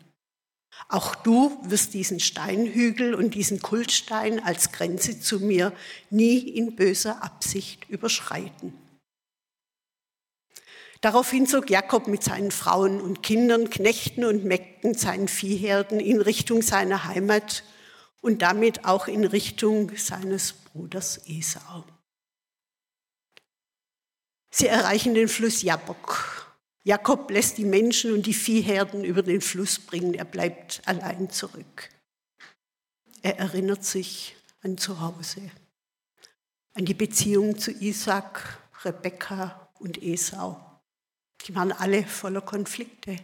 Auch 0.87 1.13
du 1.13 1.57
wirst 1.63 1.93
diesen 1.93 2.19
Steinhügel 2.19 3.13
und 3.13 3.35
diesen 3.35 3.61
Kultstein 3.61 4.43
als 4.43 4.71
Grenze 4.71 5.19
zu 5.19 5.39
mir 5.39 5.71
nie 6.09 6.39
in 6.39 6.75
böser 6.75 7.23
Absicht 7.23 7.87
überschreiten. 7.89 8.73
Daraufhin 11.01 11.47
zog 11.47 11.69
Jakob 11.69 12.07
mit 12.07 12.23
seinen 12.23 12.51
Frauen 12.51 12.99
und 12.99 13.23
Kindern, 13.23 13.69
Knechten 13.69 14.25
und 14.25 14.43
Mägden, 14.43 14.95
seinen 14.95 15.29
Viehherden 15.29 15.99
in 15.99 16.19
Richtung 16.19 16.61
seiner 16.61 17.05
Heimat 17.05 17.63
und 18.21 18.41
damit 18.41 18.83
auch 18.83 19.07
in 19.07 19.23
Richtung 19.23 19.95
seines 19.95 20.51
Bruders 20.51 21.21
Esau. 21.25 21.85
Sie 24.51 24.67
erreichen 24.67 25.13
den 25.13 25.29
Fluss 25.29 25.61
Jabbok. 25.61 26.47
Jakob 26.83 27.29
lässt 27.31 27.57
die 27.57 27.65
Menschen 27.65 28.13
und 28.13 28.25
die 28.25 28.33
Viehherden 28.33 29.05
über 29.05 29.21
den 29.21 29.41
Fluss 29.41 29.79
bringen. 29.79 30.13
Er 30.13 30.25
bleibt 30.25 30.81
allein 30.85 31.29
zurück. 31.29 31.89
Er 33.21 33.37
erinnert 33.37 33.85
sich 33.85 34.35
an 34.61 34.77
Zuhause, 34.77 35.49
an 36.73 36.85
die 36.85 36.93
Beziehung 36.93 37.57
zu 37.57 37.71
Isaac, 37.71 38.59
Rebekka 38.83 39.69
und 39.79 40.01
Esau. 40.01 40.68
Die 41.45 41.55
waren 41.55 41.71
alle 41.71 42.05
voller 42.05 42.41
Konflikte. 42.41 43.17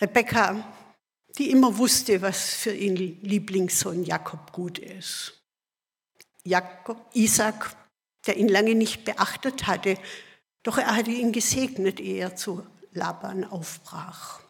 Rebekka, 0.00 0.64
die 1.38 1.50
immer 1.50 1.76
wusste, 1.76 2.22
was 2.22 2.54
für 2.54 2.72
ihren 2.72 2.96
Lieblingssohn 2.96 4.04
Jakob 4.04 4.52
gut 4.52 4.78
ist. 4.78 5.42
Jakob, 6.42 7.10
Isaac, 7.14 7.76
der 8.26 8.36
ihn 8.36 8.48
lange 8.48 8.74
nicht 8.74 9.04
beachtet 9.04 9.66
hatte, 9.66 9.98
doch 10.62 10.78
er 10.78 10.94
hatte 10.94 11.10
ihn 11.10 11.32
gesegnet, 11.32 12.00
ehe 12.00 12.20
er 12.20 12.36
zu 12.36 12.66
Laban 12.92 13.44
aufbrach. 13.44 14.40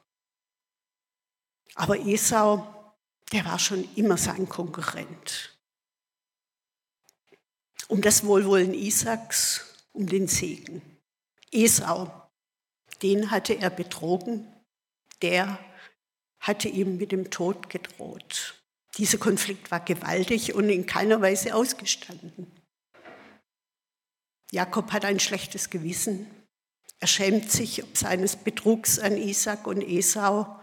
Aber 1.75 1.99
Esau, 1.99 2.95
der 3.33 3.45
war 3.45 3.59
schon 3.59 3.89
immer 3.95 4.17
sein 4.17 4.49
Konkurrent. 4.49 5.57
Um 7.89 8.03
das 8.03 8.25
Wohlwollen 8.25 8.75
Isaaks 8.75 9.70
um 9.93 10.07
den 10.07 10.29
Segen. 10.29 10.83
Esau, 11.51 12.11
den 13.03 13.31
hatte 13.31 13.55
er 13.55 13.71
betrogen, 13.71 14.47
der 15.23 15.59
hatte 16.39 16.69
ihm 16.69 16.97
mit 16.97 17.13
dem 17.13 17.31
Tod 17.31 17.69
gedroht. 17.69 18.63
Dieser 18.97 19.19
Konflikt 19.19 19.71
war 19.71 19.81
gewaltig 19.81 20.55
und 20.55 20.69
in 20.69 20.87
keiner 20.87 21.21
Weise 21.21 21.55
ausgestanden. 21.55 22.51
Jakob 24.51 24.93
hat 24.93 25.05
ein 25.05 25.21
schlechtes 25.21 25.71
Gewissen. 25.71 26.27
Er 26.99 27.07
schämt 27.07 27.51
sich 27.51 27.83
ob 27.83 27.97
seines 27.97 28.37
Betrugs 28.37 28.99
an 28.99 29.17
Isaac 29.17 29.67
und 29.67 29.83
Esau 29.83 30.61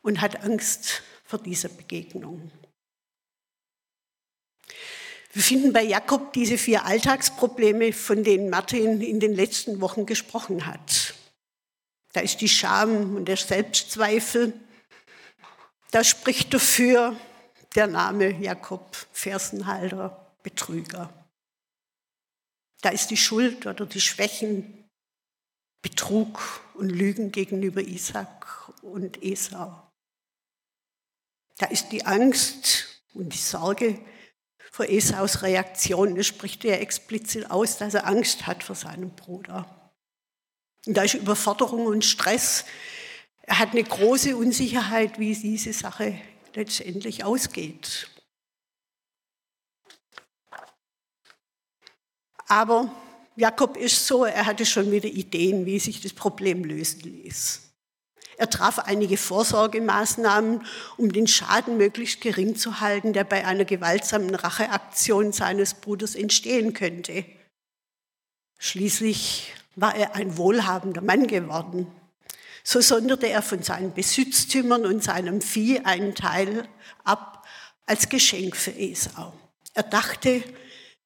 und 0.00 0.20
hat 0.20 0.42
Angst 0.42 1.02
vor 1.24 1.38
dieser 1.38 1.68
Begegnung. 1.68 2.50
Wir 5.34 5.42
finden 5.42 5.72
bei 5.72 5.82
Jakob 5.82 6.32
diese 6.32 6.56
vier 6.56 6.84
Alltagsprobleme, 6.84 7.92
von 7.92 8.22
denen 8.22 8.50
Martin 8.50 9.00
in 9.00 9.18
den 9.18 9.34
letzten 9.34 9.80
Wochen 9.80 10.06
gesprochen 10.06 10.64
hat. 10.64 11.14
Da 12.12 12.20
ist 12.20 12.40
die 12.40 12.48
Scham 12.48 13.16
und 13.16 13.24
der 13.24 13.36
Selbstzweifel. 13.36 14.52
Da 15.90 16.04
spricht 16.04 16.54
dafür 16.54 17.16
der 17.74 17.88
Name 17.88 18.40
Jakob, 18.40 18.96
Fersenhalter, 19.10 20.32
Betrüger. 20.44 21.12
Da 22.82 22.90
ist 22.90 23.10
die 23.10 23.16
Schuld 23.16 23.66
oder 23.66 23.86
die 23.86 24.00
Schwächen, 24.00 24.88
Betrug 25.82 26.38
und 26.74 26.90
Lügen 26.90 27.32
gegenüber 27.32 27.80
Isaac 27.80 28.72
und 28.82 29.20
Esau. 29.20 29.82
Da 31.58 31.66
ist 31.66 31.88
die 31.88 32.06
Angst 32.06 33.02
und 33.14 33.34
die 33.34 33.38
Sorge 33.38 33.98
vor 34.74 34.88
Esaus 34.88 35.42
Reaktion. 35.42 36.16
Das 36.16 36.26
spricht 36.26 36.64
er 36.64 36.80
explizit 36.80 37.48
aus, 37.48 37.78
dass 37.78 37.94
er 37.94 38.08
Angst 38.08 38.48
hat 38.48 38.64
vor 38.64 38.74
seinem 38.74 39.10
Bruder. 39.10 39.92
Und 40.84 40.96
da 40.96 41.04
ist 41.04 41.14
Überforderung 41.14 41.86
und 41.86 42.04
Stress. 42.04 42.64
Er 43.42 43.60
hat 43.60 43.70
eine 43.70 43.84
große 43.84 44.36
Unsicherheit, 44.36 45.20
wie 45.20 45.32
diese 45.32 45.72
Sache 45.72 46.18
letztendlich 46.54 47.22
ausgeht. 47.22 48.10
Aber 52.48 52.92
Jakob 53.36 53.76
ist 53.76 54.04
so, 54.04 54.24
er 54.24 54.44
hatte 54.44 54.66
schon 54.66 54.90
wieder 54.90 55.08
Ideen, 55.08 55.66
wie 55.66 55.78
sich 55.78 56.00
das 56.00 56.12
Problem 56.12 56.64
lösen 56.64 57.02
ließ. 57.02 57.60
Er 58.36 58.50
traf 58.50 58.78
einige 58.80 59.16
Vorsorgemaßnahmen, 59.16 60.64
um 60.96 61.12
den 61.12 61.26
Schaden 61.26 61.76
möglichst 61.76 62.20
gering 62.20 62.56
zu 62.56 62.80
halten, 62.80 63.12
der 63.12 63.24
bei 63.24 63.46
einer 63.46 63.64
gewaltsamen 63.64 64.34
Racheaktion 64.34 65.32
seines 65.32 65.74
Bruders 65.74 66.14
entstehen 66.14 66.72
könnte. 66.72 67.24
Schließlich 68.58 69.52
war 69.76 69.94
er 69.94 70.14
ein 70.14 70.36
wohlhabender 70.36 71.00
Mann 71.00 71.26
geworden. 71.26 71.86
So 72.62 72.80
sonderte 72.80 73.28
er 73.28 73.42
von 73.42 73.62
seinen 73.62 73.92
Besitztümern 73.92 74.86
und 74.86 75.04
seinem 75.04 75.40
Vieh 75.40 75.80
einen 75.80 76.14
Teil 76.14 76.66
ab 77.04 77.46
als 77.86 78.08
Geschenk 78.08 78.56
für 78.56 78.72
Esau. 78.72 79.34
Er 79.74 79.82
dachte, 79.82 80.42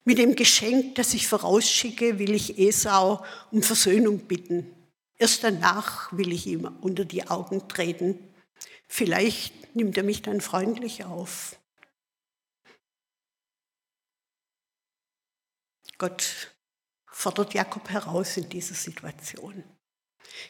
mit 0.05 0.17
dem 0.17 0.35
Geschenk, 0.35 0.95
das 0.95 1.13
ich 1.13 1.27
vorausschicke, 1.27 2.17
will 2.17 2.33
ich 2.33 2.57
Esau 2.57 3.23
um 3.51 3.61
Versöhnung 3.61 4.19
bitten. 4.19 4.73
Erst 5.19 5.43
danach 5.43 6.11
will 6.13 6.31
ich 6.31 6.47
ihm 6.47 6.65
unter 6.81 7.03
die 7.03 7.27
Augen 7.27 7.67
treten. 7.67 8.17
Vielleicht 8.87 9.75
nimmt 9.75 9.97
er 9.97 10.03
mich 10.03 10.21
dann 10.21 10.39
freundlich 10.39 11.03
auf. 11.03 11.59
Gott 15.97 16.53
fordert 17.11 17.53
Jakob 17.53 17.89
heraus 17.89 18.37
in 18.37 18.47
dieser 18.47 18.75
Situation. 18.75 19.63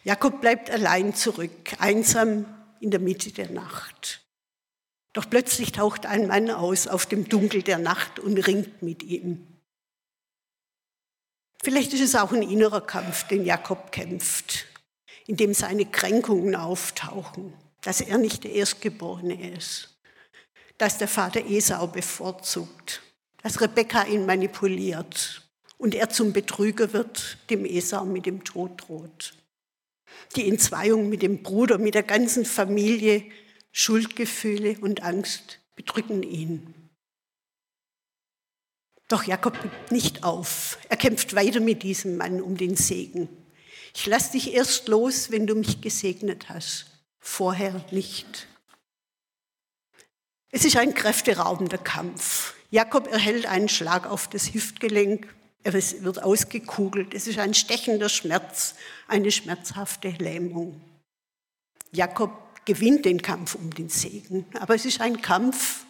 Jakob 0.04 0.40
bleibt 0.40 0.70
allein 0.70 1.16
zurück, 1.16 1.76
einsam 1.80 2.46
in 2.80 2.92
der 2.92 3.00
Mitte 3.00 3.32
der 3.32 3.50
Nacht. 3.50 4.24
Doch 5.14 5.28
plötzlich 5.28 5.72
taucht 5.72 6.06
ein 6.06 6.28
Mann 6.28 6.52
aus 6.52 6.88
auf 6.88 7.08
dem 7.08 7.28
Dunkel 7.28 7.64
der 7.64 7.80
Nacht 7.80 8.20
und 8.20 8.38
ringt 8.38 8.84
mit 8.84 9.02
ihm. 9.02 9.59
Vielleicht 11.62 11.94
ist 11.94 12.02
es 12.02 12.16
auch 12.16 12.32
ein 12.32 12.42
innerer 12.42 12.82
Kampf, 12.82 13.28
den 13.28 13.46
Jakob 13.46 13.92
kämpft, 13.92 14.66
in 15.28 15.36
dem 15.36 15.54
seine 15.54 15.86
Kränkungen 15.86 16.56
auftauchen, 16.56 17.54
dass 17.82 18.00
er 18.00 18.18
nicht 18.18 18.46
der 18.46 18.54
Erstgeborene 18.54 19.56
ist, 19.58 19.98
dass 20.78 20.98
der 20.98 21.10
Vater 21.10 21.46
Esau 21.46 21.88
bevorzugt, 21.88 23.02
dass 23.44 23.60
Rebekka 23.60 24.06
ihn 24.06 24.26
manipuliert 24.26 25.50
und 25.78 25.96
er 25.96 26.10
zum 26.10 26.32
Betrüger 26.32 26.94
wird, 26.94 27.38
dem 27.50 27.66
Esau 27.66 28.06
mit 28.06 28.26
dem 28.26 28.46
Tod 28.46 28.88
droht. 28.88 29.34
Die 30.38 30.48
Entzweiung 30.48 31.10
mit 31.10 31.22
dem 31.22 31.44
Bruder, 31.44 31.78
mit 31.78 31.94
der 31.94 32.04
ganzen 32.04 32.46
Familie, 32.46 33.26
Schuldgefühle 33.72 34.78
und 34.80 35.04
Angst 35.04 35.60
bedrücken 35.76 36.24
ihn. 36.24 36.74
Doch 39.10 39.24
Jakob 39.24 39.60
gibt 39.62 39.92
nicht 39.92 40.24
auf. 40.24 40.78
Er 40.88 40.96
kämpft 40.96 41.36
weiter 41.36 41.60
mit 41.60 41.84
diesem 41.84 42.16
Mann 42.16 42.42
um 42.42 42.56
den 42.56 42.78
Segen. 42.78 43.28
Ich 43.96 44.06
lass 44.06 44.32
dich 44.32 44.54
erst 44.54 44.88
los, 44.88 45.32
wenn 45.32 45.48
du 45.48 45.56
mich 45.56 45.82
gesegnet 45.82 46.48
hast. 46.48 46.86
Vorher 47.20 47.84
nicht. 47.92 48.48
Es 50.52 50.64
ist 50.64 50.78
ein 50.78 50.94
kräfteraubender 50.94 51.80
Kampf. 51.80 52.54
Jakob 52.70 53.12
erhält 53.12 53.48
einen 53.48 53.68
Schlag 53.68 54.06
auf 54.08 54.28
das 54.28 54.54
Hüftgelenk. 54.54 55.28
Er 55.64 55.74
wird 55.74 56.24
ausgekugelt. 56.24 57.16
Es 57.16 57.26
ist 57.26 57.40
ein 57.40 57.56
stechender 57.56 58.10
Schmerz, 58.10 58.76
eine 59.08 59.32
schmerzhafte 59.32 60.10
Lähmung. 60.20 60.80
Jakob 61.92 62.32
gewinnt 62.66 63.06
den 63.06 63.24
Kampf 63.24 63.56
um 63.56 63.74
den 63.74 63.90
Segen, 63.90 64.46
aber 64.60 64.76
es 64.76 64.86
ist 64.86 65.02
ein 65.02 65.22
Kampf, 65.24 65.86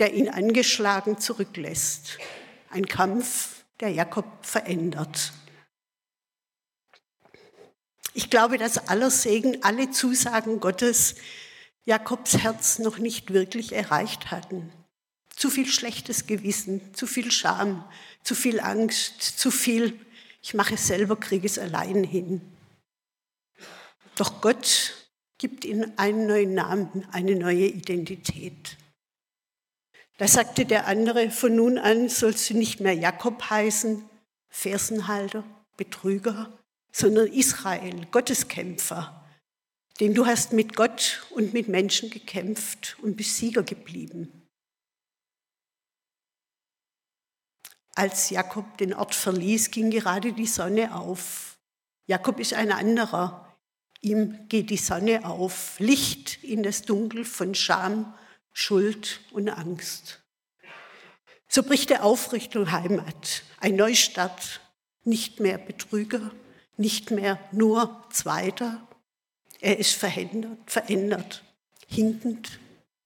der 0.00 0.12
ihn 0.12 0.28
angeschlagen 0.28 1.18
zurücklässt. 1.18 2.18
Ein 2.70 2.86
Kampf, 2.86 3.64
der 3.80 3.90
Jakob 3.90 4.26
verändert. 4.42 5.32
Ich 8.14 8.30
glaube, 8.30 8.58
dass 8.58 8.88
aller 8.88 9.10
Segen, 9.10 9.62
alle 9.62 9.90
Zusagen 9.90 10.60
Gottes 10.60 11.14
Jakobs 11.84 12.36
Herz 12.38 12.78
noch 12.78 12.98
nicht 12.98 13.32
wirklich 13.32 13.72
erreicht 13.72 14.30
hatten. 14.30 14.70
Zu 15.34 15.50
viel 15.50 15.66
schlechtes 15.66 16.26
Gewissen, 16.26 16.92
zu 16.94 17.06
viel 17.06 17.30
Scham, 17.30 17.84
zu 18.22 18.34
viel 18.34 18.60
Angst, 18.60 19.22
zu 19.22 19.50
viel, 19.50 19.98
ich 20.42 20.52
mache 20.52 20.74
es 20.74 20.86
selber, 20.86 21.16
kriege 21.16 21.46
es 21.46 21.58
allein 21.58 22.04
hin. 22.04 22.42
Doch 24.16 24.40
Gott 24.40 24.94
gibt 25.38 25.64
ihnen 25.64 25.96
einen 25.96 26.26
neuen 26.26 26.54
Namen, 26.54 27.06
eine 27.12 27.36
neue 27.36 27.66
Identität. 27.66 28.76
Da 30.18 30.26
sagte 30.26 30.66
der 30.66 30.88
andere, 30.88 31.30
von 31.30 31.54
nun 31.54 31.78
an 31.78 32.08
sollst 32.08 32.50
du 32.50 32.54
nicht 32.54 32.80
mehr 32.80 32.92
Jakob 32.92 33.50
heißen, 33.50 34.04
Fersenhalter, 34.48 35.44
Betrüger, 35.76 36.58
sondern 36.90 37.28
Israel, 37.28 38.04
Gotteskämpfer. 38.10 39.24
Denn 40.00 40.14
du 40.14 40.26
hast 40.26 40.52
mit 40.52 40.74
Gott 40.74 41.24
und 41.30 41.54
mit 41.54 41.68
Menschen 41.68 42.10
gekämpft 42.10 42.96
und 43.00 43.16
bist 43.16 43.36
Sieger 43.36 43.62
geblieben. 43.62 44.48
Als 47.94 48.30
Jakob 48.30 48.76
den 48.78 48.94
Ort 48.94 49.14
verließ, 49.14 49.70
ging 49.70 49.90
gerade 49.90 50.32
die 50.32 50.46
Sonne 50.46 50.96
auf. 50.96 51.58
Jakob 52.06 52.40
ist 52.40 52.54
ein 52.54 52.72
anderer. 52.72 53.56
Ihm 54.00 54.48
geht 54.48 54.70
die 54.70 54.76
Sonne 54.76 55.24
auf, 55.24 55.78
Licht 55.78 56.42
in 56.42 56.64
das 56.64 56.82
Dunkel 56.82 57.24
von 57.24 57.54
Scham, 57.54 58.14
Schuld 58.60 59.20
und 59.30 59.48
Angst. 59.48 60.20
So 61.46 61.62
bricht 61.62 61.92
er 61.92 62.02
auf 62.02 62.32
Richtung 62.32 62.72
Heimat, 62.72 63.44
ein 63.60 63.76
Neustart, 63.76 64.60
nicht 65.04 65.38
mehr 65.38 65.58
Betrüger, 65.58 66.32
nicht 66.76 67.12
mehr 67.12 67.38
nur 67.52 68.04
Zweiter. 68.10 68.84
Er 69.60 69.78
ist 69.78 69.92
verändert, 69.92 70.58
verändert, 70.66 71.44
hinkend, 71.86 72.58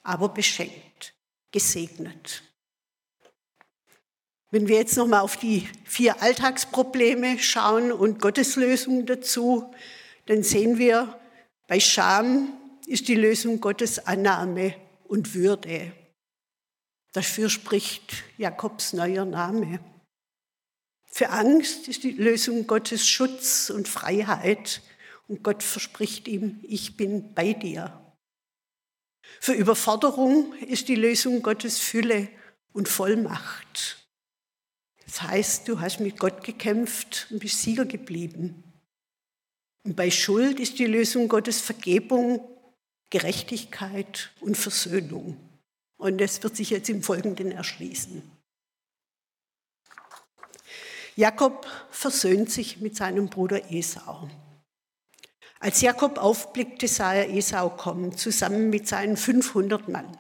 aber 0.02 0.30
beschenkt, 0.30 1.12
gesegnet. 1.50 2.42
Wenn 4.50 4.68
wir 4.68 4.76
jetzt 4.76 4.96
nochmal 4.96 5.20
auf 5.20 5.36
die 5.36 5.68
vier 5.84 6.22
Alltagsprobleme 6.22 7.38
schauen 7.38 7.92
und 7.92 8.22
Gottes 8.22 8.56
Lösung 8.56 9.04
dazu, 9.04 9.70
dann 10.24 10.42
sehen 10.42 10.78
wir, 10.78 11.20
bei 11.68 11.78
Scham 11.78 12.54
ist 12.86 13.06
die 13.08 13.16
Lösung 13.16 13.60
Gottes 13.60 14.06
Annahme 14.06 14.74
und 15.12 15.34
Würde. 15.34 15.92
Dafür 17.12 17.50
spricht 17.50 18.24
Jakobs 18.38 18.94
neuer 18.94 19.26
Name. 19.26 19.78
Für 21.04 21.28
Angst 21.28 21.86
ist 21.86 22.02
die 22.02 22.12
Lösung 22.12 22.66
Gottes 22.66 23.06
Schutz 23.06 23.68
und 23.68 23.88
Freiheit 23.88 24.80
und 25.28 25.42
Gott 25.42 25.62
verspricht 25.62 26.28
ihm, 26.28 26.60
ich 26.62 26.96
bin 26.96 27.34
bei 27.34 27.52
dir. 27.52 28.14
Für 29.38 29.52
Überforderung 29.52 30.54
ist 30.60 30.88
die 30.88 30.94
Lösung 30.94 31.42
Gottes 31.42 31.78
Fülle 31.78 32.30
und 32.72 32.88
Vollmacht. 32.88 34.08
Das 35.04 35.20
heißt, 35.20 35.68
du 35.68 35.78
hast 35.78 36.00
mit 36.00 36.18
Gott 36.18 36.42
gekämpft 36.42 37.26
und 37.30 37.40
bist 37.40 37.60
Sieger 37.60 37.84
geblieben. 37.84 38.64
Und 39.84 39.94
bei 39.94 40.10
Schuld 40.10 40.58
ist 40.58 40.78
die 40.78 40.86
Lösung 40.86 41.28
Gottes 41.28 41.60
Vergebung, 41.60 42.51
Gerechtigkeit 43.12 44.30
und 44.40 44.56
Versöhnung. 44.56 45.36
Und 45.98 46.18
das 46.18 46.42
wird 46.42 46.56
sich 46.56 46.70
jetzt 46.70 46.88
im 46.88 47.02
Folgenden 47.02 47.52
erschließen. 47.52 48.22
Jakob 51.14 51.66
versöhnt 51.90 52.50
sich 52.50 52.80
mit 52.80 52.96
seinem 52.96 53.28
Bruder 53.28 53.70
Esau. 53.70 54.30
Als 55.60 55.82
Jakob 55.82 56.16
aufblickte, 56.16 56.88
sah 56.88 57.12
er 57.12 57.28
Esau 57.28 57.68
kommen, 57.68 58.16
zusammen 58.16 58.70
mit 58.70 58.88
seinen 58.88 59.18
500 59.18 59.88
Mann. 59.88 60.16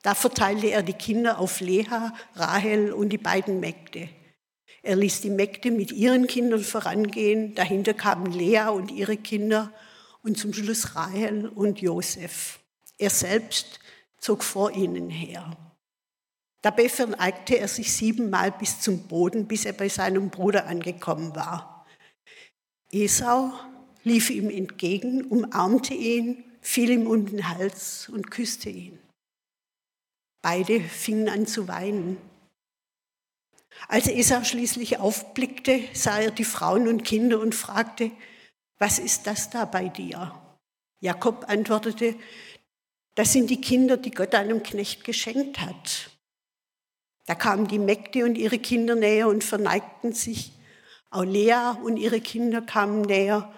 Da 0.00 0.14
verteilte 0.14 0.68
er 0.68 0.82
die 0.82 0.94
Kinder 0.94 1.38
auf 1.38 1.60
Lea, 1.60 2.10
Rahel 2.36 2.94
und 2.94 3.10
die 3.10 3.18
beiden 3.18 3.60
Mägde. 3.60 4.08
Er 4.82 4.96
ließ 4.96 5.20
die 5.20 5.30
Mägde 5.30 5.70
mit 5.70 5.92
ihren 5.92 6.26
Kindern 6.26 6.64
vorangehen, 6.64 7.54
dahinter 7.54 7.92
kamen 7.92 8.32
Lea 8.32 8.68
und 8.68 8.90
ihre 8.90 9.18
Kinder 9.18 9.70
und 10.24 10.38
zum 10.38 10.52
Schluss 10.52 10.96
Rahel 10.96 11.48
und 11.48 11.80
Josef. 11.80 12.58
Er 12.98 13.10
selbst 13.10 13.78
zog 14.18 14.42
vor 14.42 14.72
ihnen 14.72 15.10
her. 15.10 15.56
Dabei 16.62 16.88
verneigte 16.88 17.58
er 17.58 17.68
sich 17.68 17.92
siebenmal 17.92 18.50
bis 18.50 18.80
zum 18.80 19.06
Boden, 19.06 19.46
bis 19.46 19.66
er 19.66 19.74
bei 19.74 19.88
seinem 19.88 20.30
Bruder 20.30 20.66
angekommen 20.66 21.36
war. 21.36 21.86
Esau 22.90 23.52
lief 24.02 24.30
ihm 24.30 24.48
entgegen, 24.48 25.26
umarmte 25.26 25.92
ihn, 25.92 26.42
fiel 26.62 26.90
ihm 26.90 27.06
um 27.06 27.26
den 27.26 27.50
Hals 27.50 28.08
und 28.08 28.30
küsste 28.30 28.70
ihn. 28.70 28.98
Beide 30.40 30.80
fingen 30.80 31.28
an 31.28 31.46
zu 31.46 31.68
weinen. 31.68 32.16
Als 33.88 34.08
Esau 34.08 34.42
schließlich 34.42 34.98
aufblickte, 34.98 35.80
sah 35.92 36.18
er 36.18 36.30
die 36.30 36.44
Frauen 36.44 36.88
und 36.88 37.04
Kinder 37.04 37.40
und 37.40 37.54
fragte, 37.54 38.10
was 38.78 38.98
ist 38.98 39.26
das 39.26 39.50
da 39.50 39.64
bei 39.64 39.88
dir? 39.88 40.34
Jakob 41.00 41.48
antwortete, 41.48 42.16
das 43.14 43.32
sind 43.32 43.50
die 43.50 43.60
Kinder, 43.60 43.96
die 43.96 44.10
Gott 44.10 44.34
einem 44.34 44.62
Knecht 44.62 45.04
geschenkt 45.04 45.60
hat. 45.60 46.10
Da 47.26 47.34
kamen 47.34 47.68
die 47.68 47.78
Mägde 47.78 48.24
und 48.24 48.36
ihre 48.36 48.58
Kinder 48.58 48.94
näher 48.94 49.28
und 49.28 49.44
verneigten 49.44 50.12
sich. 50.12 50.52
Auch 51.10 51.24
Lea 51.24 51.74
und 51.82 51.96
ihre 51.96 52.20
Kinder 52.20 52.60
kamen 52.60 53.02
näher 53.02 53.52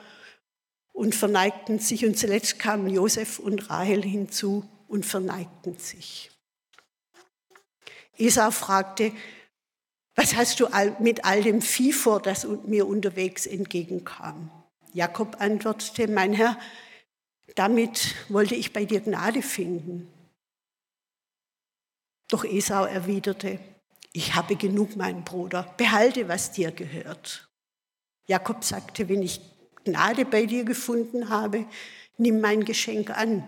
und 0.92 1.14
verneigten 1.14 1.78
sich. 1.78 2.04
Und 2.04 2.18
zuletzt 2.18 2.58
kamen 2.58 2.88
Josef 2.88 3.38
und 3.38 3.70
Rahel 3.70 4.02
hinzu 4.02 4.68
und 4.88 5.06
verneigten 5.06 5.78
sich. 5.78 6.30
Esau 8.18 8.50
fragte, 8.50 9.12
was 10.14 10.34
hast 10.34 10.60
du 10.60 10.68
mit 11.00 11.24
all 11.24 11.42
dem 11.42 11.60
Vieh 11.60 11.92
vor, 11.92 12.22
das 12.22 12.46
mir 12.66 12.86
unterwegs 12.86 13.46
entgegenkam? 13.46 14.50
Jakob 14.96 15.42
antwortete, 15.42 16.08
mein 16.08 16.32
Herr, 16.32 16.58
damit 17.54 18.14
wollte 18.30 18.54
ich 18.54 18.72
bei 18.72 18.86
dir 18.86 19.00
Gnade 19.00 19.42
finden. 19.42 20.10
Doch 22.28 22.46
Esau 22.46 22.86
erwiderte, 22.86 23.58
ich 24.14 24.34
habe 24.34 24.56
genug, 24.56 24.96
mein 24.96 25.22
Bruder, 25.22 25.74
behalte, 25.76 26.28
was 26.28 26.52
dir 26.52 26.72
gehört. 26.72 27.46
Jakob 28.26 28.64
sagte, 28.64 29.10
wenn 29.10 29.20
ich 29.20 29.42
Gnade 29.84 30.24
bei 30.24 30.46
dir 30.46 30.64
gefunden 30.64 31.28
habe, 31.28 31.66
nimm 32.16 32.40
mein 32.40 32.64
Geschenk 32.64 33.10
an. 33.10 33.46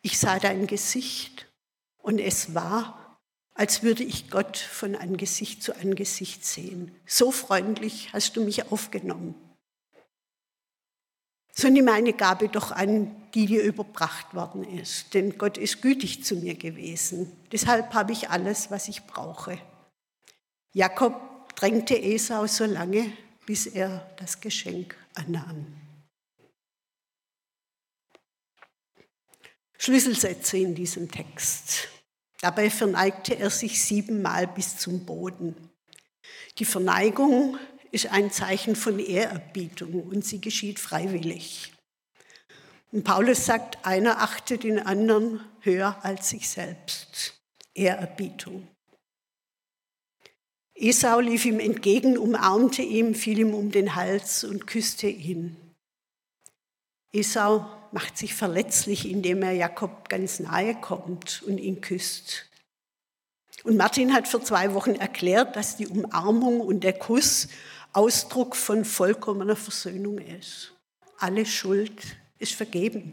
Ich 0.00 0.18
sah 0.18 0.38
dein 0.38 0.66
Gesicht 0.66 1.52
und 1.98 2.18
es 2.18 2.54
war, 2.54 3.20
als 3.52 3.82
würde 3.82 4.04
ich 4.04 4.30
Gott 4.30 4.56
von 4.56 4.96
Angesicht 4.96 5.62
zu 5.62 5.76
Angesicht 5.76 6.46
sehen. 6.46 6.98
So 7.04 7.30
freundlich 7.30 8.14
hast 8.14 8.38
du 8.38 8.42
mich 8.42 8.72
aufgenommen. 8.72 9.34
So 11.60 11.68
nimm 11.68 11.90
eine 11.90 12.14
Gabe 12.14 12.48
doch 12.48 12.72
an, 12.72 13.14
die 13.34 13.44
dir 13.44 13.62
überbracht 13.62 14.32
worden 14.32 14.64
ist, 14.64 15.12
denn 15.12 15.36
Gott 15.36 15.58
ist 15.58 15.82
gütig 15.82 16.24
zu 16.24 16.36
mir 16.36 16.54
gewesen. 16.54 17.30
Deshalb 17.52 17.92
habe 17.92 18.12
ich 18.12 18.30
alles, 18.30 18.70
was 18.70 18.88
ich 18.88 19.04
brauche. 19.04 19.60
Jakob 20.72 21.54
drängte 21.56 22.00
Esau 22.00 22.46
so 22.46 22.64
lange, 22.64 23.12
bis 23.44 23.66
er 23.66 24.10
das 24.16 24.40
Geschenk 24.40 24.96
annahm. 25.12 25.66
Schlüsselsätze 29.76 30.56
in 30.56 30.74
diesem 30.74 31.10
Text. 31.10 31.88
Dabei 32.40 32.70
verneigte 32.70 33.38
er 33.38 33.50
sich 33.50 33.84
siebenmal 33.84 34.46
bis 34.46 34.78
zum 34.78 35.04
Boden. 35.04 35.54
Die 36.58 36.64
Verneigung 36.64 37.58
ist 37.90 38.06
ein 38.06 38.30
Zeichen 38.30 38.76
von 38.76 38.98
Ehrerbietung 38.98 40.02
und 40.02 40.24
sie 40.24 40.40
geschieht 40.40 40.78
freiwillig. 40.78 41.72
Und 42.92 43.04
Paulus 43.04 43.46
sagt, 43.46 43.84
einer 43.84 44.20
achtet 44.22 44.64
den 44.64 44.78
anderen 44.78 45.40
höher 45.60 46.04
als 46.04 46.30
sich 46.30 46.48
selbst. 46.48 47.40
Ehrerbietung. 47.74 48.66
Esau 50.74 51.20
lief 51.20 51.44
ihm 51.44 51.60
entgegen, 51.60 52.16
umarmte 52.16 52.82
ihn, 52.82 53.14
fiel 53.14 53.40
ihm 53.40 53.54
um 53.54 53.70
den 53.70 53.94
Hals 53.94 54.44
und 54.44 54.66
küsste 54.66 55.08
ihn. 55.08 55.56
Esau 57.12 57.66
macht 57.92 58.16
sich 58.16 58.34
verletzlich, 58.34 59.08
indem 59.08 59.42
er 59.42 59.52
Jakob 59.52 60.08
ganz 60.08 60.40
nahe 60.40 60.74
kommt 60.74 61.42
und 61.42 61.58
ihn 61.58 61.80
küsst. 61.80 62.46
Und 63.62 63.76
Martin 63.76 64.14
hat 64.14 64.26
vor 64.26 64.42
zwei 64.42 64.74
Wochen 64.74 64.94
erklärt, 64.94 65.54
dass 65.54 65.76
die 65.76 65.86
Umarmung 65.86 66.60
und 66.60 66.80
der 66.80 66.94
Kuss 66.94 67.48
Ausdruck 67.92 68.56
von 68.56 68.84
vollkommener 68.84 69.56
Versöhnung 69.56 70.18
ist. 70.18 70.72
Alle 71.18 71.44
Schuld 71.44 72.16
ist 72.38 72.54
vergeben. 72.54 73.12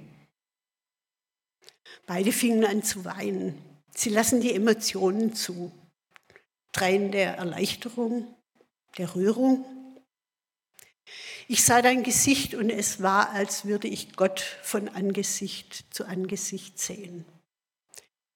Beide 2.05 2.31
fingen 2.31 2.65
an 2.65 2.83
zu 2.83 3.03
weinen. 3.03 3.61
Sie 3.93 4.09
lassen 4.09 4.41
die 4.41 4.53
Emotionen 4.53 5.33
zu. 5.33 5.71
Tränen 6.71 7.11
der 7.11 7.37
Erleichterung, 7.37 8.35
der 8.97 9.15
Rührung. 9.15 9.65
Ich 11.47 11.63
sah 11.63 11.81
dein 11.81 12.03
Gesicht 12.03 12.53
und 12.53 12.69
es 12.69 13.01
war, 13.01 13.31
als 13.31 13.65
würde 13.65 13.87
ich 13.87 14.15
Gott 14.15 14.41
von 14.61 14.89
Angesicht 14.89 15.85
zu 15.93 16.05
Angesicht 16.05 16.77
sehen. 16.77 17.25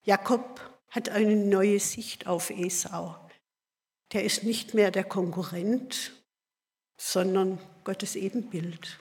Jakob 0.03 0.59
hat 0.89 1.09
eine 1.09 1.35
neue 1.35 1.79
Sicht 1.79 2.25
auf 2.25 2.49
Esau. 2.49 3.15
Der 4.13 4.23
ist 4.23 4.43
nicht 4.43 4.73
mehr 4.73 4.91
der 4.91 5.03
Konkurrent, 5.03 6.13
sondern 7.01 7.57
Gottes 7.83 8.15
Ebenbild. 8.15 8.99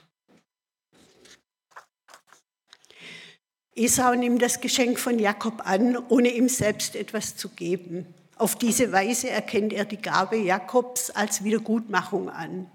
Esau 3.75 4.15
nimmt 4.15 4.41
das 4.41 4.59
Geschenk 4.59 4.99
von 4.99 5.19
Jakob 5.19 5.61
an, 5.65 5.95
ohne 6.09 6.29
ihm 6.29 6.49
selbst 6.49 6.95
etwas 6.95 7.37
zu 7.37 7.49
geben. 7.49 8.13
Auf 8.35 8.55
diese 8.55 8.91
Weise 8.91 9.29
erkennt 9.29 9.71
er 9.71 9.85
die 9.85 10.01
Gabe 10.01 10.37
Jakobs 10.37 11.11
als 11.11 11.43
Wiedergutmachung 11.43 12.29
an. 12.29 12.69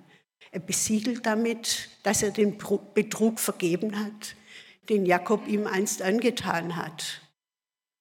Er 0.52 0.60
besiegelt 0.60 1.26
damit, 1.26 1.90
dass 2.04 2.22
er 2.22 2.30
den 2.30 2.56
Betrug 2.94 3.40
vergeben 3.40 3.98
hat, 3.98 4.36
den 4.88 5.04
Jakob 5.04 5.46
ihm 5.48 5.66
einst 5.66 6.02
angetan 6.02 6.76
hat. 6.76 7.20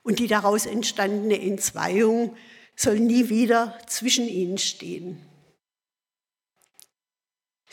Und 0.04 0.20
die 0.20 0.28
daraus 0.28 0.68
entstandene 0.68 1.42
Entzweiung 1.42 2.38
soll 2.76 3.00
nie 3.00 3.30
wieder 3.30 3.78
zwischen 3.88 4.28
ihnen 4.28 4.60
stehen. 4.60 5.35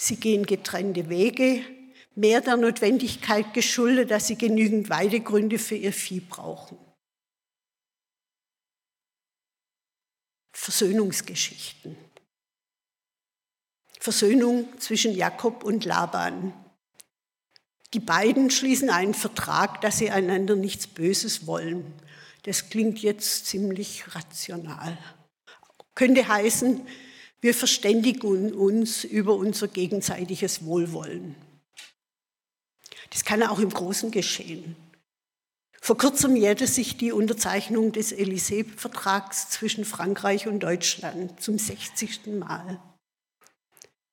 Sie 0.04 0.16
gehen 0.16 0.46
getrennte 0.46 1.08
Wege, 1.08 1.64
mehr 2.16 2.40
der 2.40 2.56
Notwendigkeit 2.56 3.54
geschuldet, 3.54 4.10
dass 4.10 4.26
sie 4.26 4.34
genügend 4.36 4.90
Weidegründe 4.90 5.60
für 5.60 5.76
ihr 5.76 5.92
Vieh 5.92 6.18
brauchen. 6.18 6.76
Versöhnungsgeschichten. 10.52 11.96
Versöhnung 14.00 14.76
zwischen 14.80 15.14
Jakob 15.14 15.62
und 15.62 15.84
Laban. 15.84 16.52
Die 17.94 18.00
beiden 18.00 18.50
schließen 18.50 18.90
einen 18.90 19.14
Vertrag, 19.14 19.82
dass 19.82 19.98
sie 19.98 20.10
einander 20.10 20.56
nichts 20.56 20.88
Böses 20.88 21.46
wollen. 21.46 21.94
Das 22.42 22.70
klingt 22.70 22.98
jetzt 22.98 23.46
ziemlich 23.46 24.12
rational. 24.16 24.98
Könnte 25.94 26.26
heißen, 26.26 26.88
wir 27.42 27.54
verständigen 27.54 28.54
uns 28.54 29.02
über 29.02 29.34
unser 29.34 29.66
gegenseitiges 29.68 30.64
Wohlwollen. 30.64 31.34
Das 33.10 33.24
kann 33.24 33.42
auch 33.42 33.58
im 33.58 33.70
Großen 33.70 34.12
geschehen. 34.12 34.76
Vor 35.80 35.98
kurzem 35.98 36.36
jährte 36.36 36.68
sich 36.68 36.96
die 36.96 37.10
Unterzeichnung 37.10 37.90
des 37.90 38.14
Élysée-Vertrags 38.14 39.50
zwischen 39.50 39.84
Frankreich 39.84 40.46
und 40.46 40.60
Deutschland 40.60 41.40
zum 41.42 41.58
60. 41.58 42.26
Mal. 42.38 42.80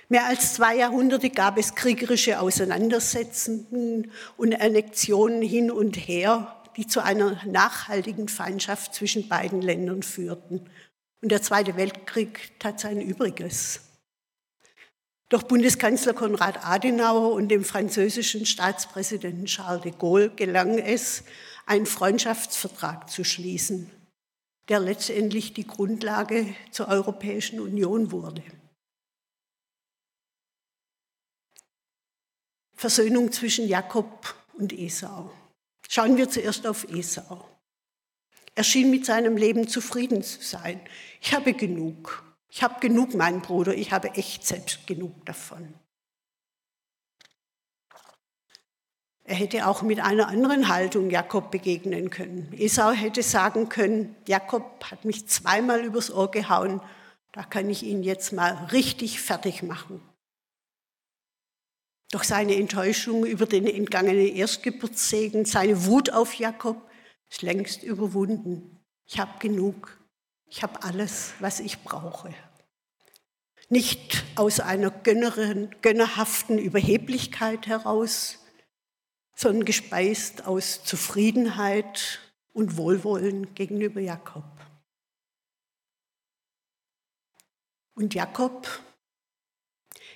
Mehr 0.07 0.25
als 0.25 0.55
zwei 0.55 0.77
Jahrhunderte 0.77 1.29
gab 1.29 1.59
es 1.59 1.75
kriegerische 1.75 2.39
Auseinandersetzungen 2.39 4.11
und 4.37 4.59
Annexionen 4.59 5.43
hin 5.43 5.69
und 5.69 5.95
her, 5.95 6.63
die 6.75 6.87
zu 6.87 7.03
einer 7.03 7.39
nachhaltigen 7.45 8.27
Feindschaft 8.27 8.95
zwischen 8.95 9.27
beiden 9.27 9.61
Ländern 9.61 10.01
führten. 10.01 10.67
Und 11.21 11.29
der 11.29 11.41
Zweite 11.41 11.75
Weltkrieg 11.75 12.59
tat 12.59 12.79
sein 12.79 13.01
Übriges. 13.01 13.81
Doch 15.29 15.43
Bundeskanzler 15.43 16.13
Konrad 16.13 16.65
Adenauer 16.65 17.33
und 17.33 17.49
dem 17.49 17.63
französischen 17.63 18.45
Staatspräsidenten 18.45 19.45
Charles 19.45 19.83
de 19.83 19.91
Gaulle 19.91 20.31
gelang 20.31 20.79
es, 20.79 21.23
einen 21.67 21.85
Freundschaftsvertrag 21.85 23.09
zu 23.11 23.23
schließen, 23.23 23.91
der 24.69 24.79
letztendlich 24.79 25.53
die 25.53 25.67
Grundlage 25.67 26.55
zur 26.71 26.87
Europäischen 26.87 27.59
Union 27.59 28.11
wurde. 28.11 28.43
Versöhnung 32.73 33.31
zwischen 33.31 33.67
Jakob 33.67 34.33
und 34.53 34.73
Esau. 34.73 35.31
Schauen 35.87 36.17
wir 36.17 36.29
zuerst 36.29 36.65
auf 36.65 36.85
Esau. 36.85 37.45
Er 38.59 38.65
schien 38.65 38.91
mit 38.91 39.05
seinem 39.05 39.37
Leben 39.37 39.69
zufrieden 39.69 40.21
zu 40.21 40.41
sein. 40.41 40.81
Ich 41.21 41.33
habe 41.33 41.53
genug. 41.53 42.25
Ich 42.49 42.61
habe 42.61 42.81
genug, 42.81 43.13
mein 43.13 43.41
Bruder, 43.41 43.73
ich 43.73 43.93
habe 43.93 44.09
echt 44.15 44.45
selbst 44.45 44.85
genug 44.85 45.25
davon. 45.25 45.75
Er 49.23 49.35
hätte 49.35 49.65
auch 49.65 49.81
mit 49.81 50.01
einer 50.01 50.27
anderen 50.27 50.67
Haltung 50.67 51.09
Jakob 51.09 51.51
begegnen 51.51 52.09
können. 52.09 52.51
Esau 52.51 52.91
hätte 52.91 53.23
sagen 53.23 53.69
können, 53.69 54.17
Jakob 54.27 54.83
hat 54.91 55.05
mich 55.05 55.25
zweimal 55.29 55.85
übers 55.85 56.11
Ohr 56.11 56.29
gehauen, 56.29 56.81
da 57.31 57.43
kann 57.43 57.69
ich 57.69 57.83
ihn 57.83 58.03
jetzt 58.03 58.33
mal 58.33 58.65
richtig 58.73 59.21
fertig 59.21 59.63
machen. 59.63 60.01
Doch 62.11 62.25
seine 62.25 62.57
Enttäuschung 62.57 63.25
über 63.25 63.45
den 63.45 63.65
entgangenen 63.65 64.27
Erstgeburtssegen, 64.27 65.45
seine 65.45 65.85
Wut 65.85 66.09
auf 66.09 66.33
Jakob 66.33 66.88
ist 67.29 67.41
längst 67.41 67.83
überwunden. 67.83 68.79
Ich 69.05 69.19
habe 69.19 69.39
genug. 69.39 69.99
Ich 70.47 70.63
habe 70.63 70.83
alles, 70.83 71.33
was 71.39 71.59
ich 71.59 71.79
brauche. 71.83 72.33
Nicht 73.69 74.23
aus 74.35 74.59
einer 74.59 74.89
gönnerhaften 74.89 76.57
Überheblichkeit 76.57 77.67
heraus, 77.67 78.39
sondern 79.35 79.63
gespeist 79.63 80.45
aus 80.45 80.83
Zufriedenheit 80.83 82.19
und 82.51 82.77
Wohlwollen 82.77 83.53
gegenüber 83.53 84.01
Jakob. 84.01 84.43
Und 87.93 88.15
Jakob, 88.15 88.67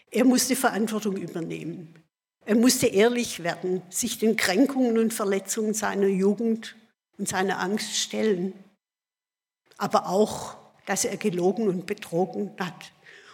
er 0.09 0.25
musste 0.25 0.55
Verantwortung 0.55 1.17
übernehmen. 1.17 2.03
Er 2.45 2.55
musste 2.55 2.87
ehrlich 2.87 3.43
werden, 3.43 3.83
sich 3.89 4.17
den 4.17 4.35
Kränkungen 4.35 4.97
und 4.97 5.13
Verletzungen 5.13 5.73
seiner 5.73 6.07
Jugend 6.07 6.75
und 7.17 7.27
seiner 7.27 7.59
Angst 7.59 7.95
stellen 7.95 8.53
aber 9.77 10.07
auch, 10.07 10.55
dass 10.85 11.05
er 11.05 11.17
gelogen 11.17 11.67
und 11.67 11.85
betrogen 11.85 12.51
hat 12.59 12.91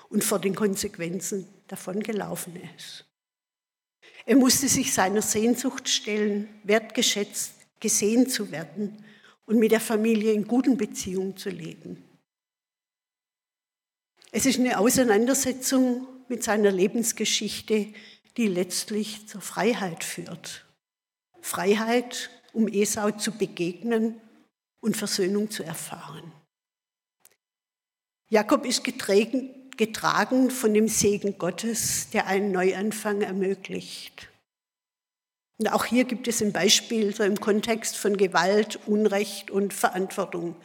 und 0.09 0.23
vor 0.23 0.39
den 0.39 0.55
Konsequenzen 0.55 1.47
davon 1.67 2.01
gelaufen 2.01 2.59
ist. 2.75 3.05
Er 4.25 4.35
musste 4.35 4.67
sich 4.67 4.93
seiner 4.93 5.21
Sehnsucht 5.21 5.89
stellen, 5.89 6.49
wertgeschätzt, 6.63 7.53
gesehen 7.79 8.27
zu 8.27 8.51
werden 8.51 9.03
und 9.45 9.59
mit 9.59 9.71
der 9.71 9.79
Familie 9.79 10.33
in 10.33 10.47
guten 10.47 10.77
Beziehungen 10.77 11.37
zu 11.37 11.49
leben. 11.49 12.03
Es 14.31 14.45
ist 14.45 14.59
eine 14.59 14.77
Auseinandersetzung 14.77 16.07
mit 16.27 16.43
seiner 16.43 16.71
Lebensgeschichte, 16.71 17.93
die 18.37 18.47
letztlich 18.47 19.27
zur 19.27 19.41
Freiheit 19.41 20.03
führt. 20.03 20.65
Freiheit, 21.41 22.29
um 22.53 22.67
Esau 22.67 23.11
zu 23.11 23.31
begegnen 23.31 24.19
und 24.81 24.97
Versöhnung 24.97 25.49
zu 25.51 25.63
erfahren. 25.63 26.31
Jakob 28.29 28.65
ist 28.65 28.83
getragen, 28.83 29.69
getragen 29.75 30.51
von 30.51 30.73
dem 30.73 30.87
Segen 30.87 31.37
Gottes, 31.37 32.09
der 32.11 32.27
einen 32.27 32.51
Neuanfang 32.51 33.21
ermöglicht. 33.21 34.29
Und 35.57 35.67
auch 35.73 35.85
hier 35.85 36.05
gibt 36.05 36.27
es 36.27 36.41
ein 36.41 36.53
Beispiel 36.53 37.13
so 37.13 37.23
im 37.23 37.39
Kontext 37.39 37.97
von 37.97 38.15
Gewalt, 38.15 38.79
Unrecht 38.87 39.51
und 39.51 39.73
Verantwortung. 39.73 40.55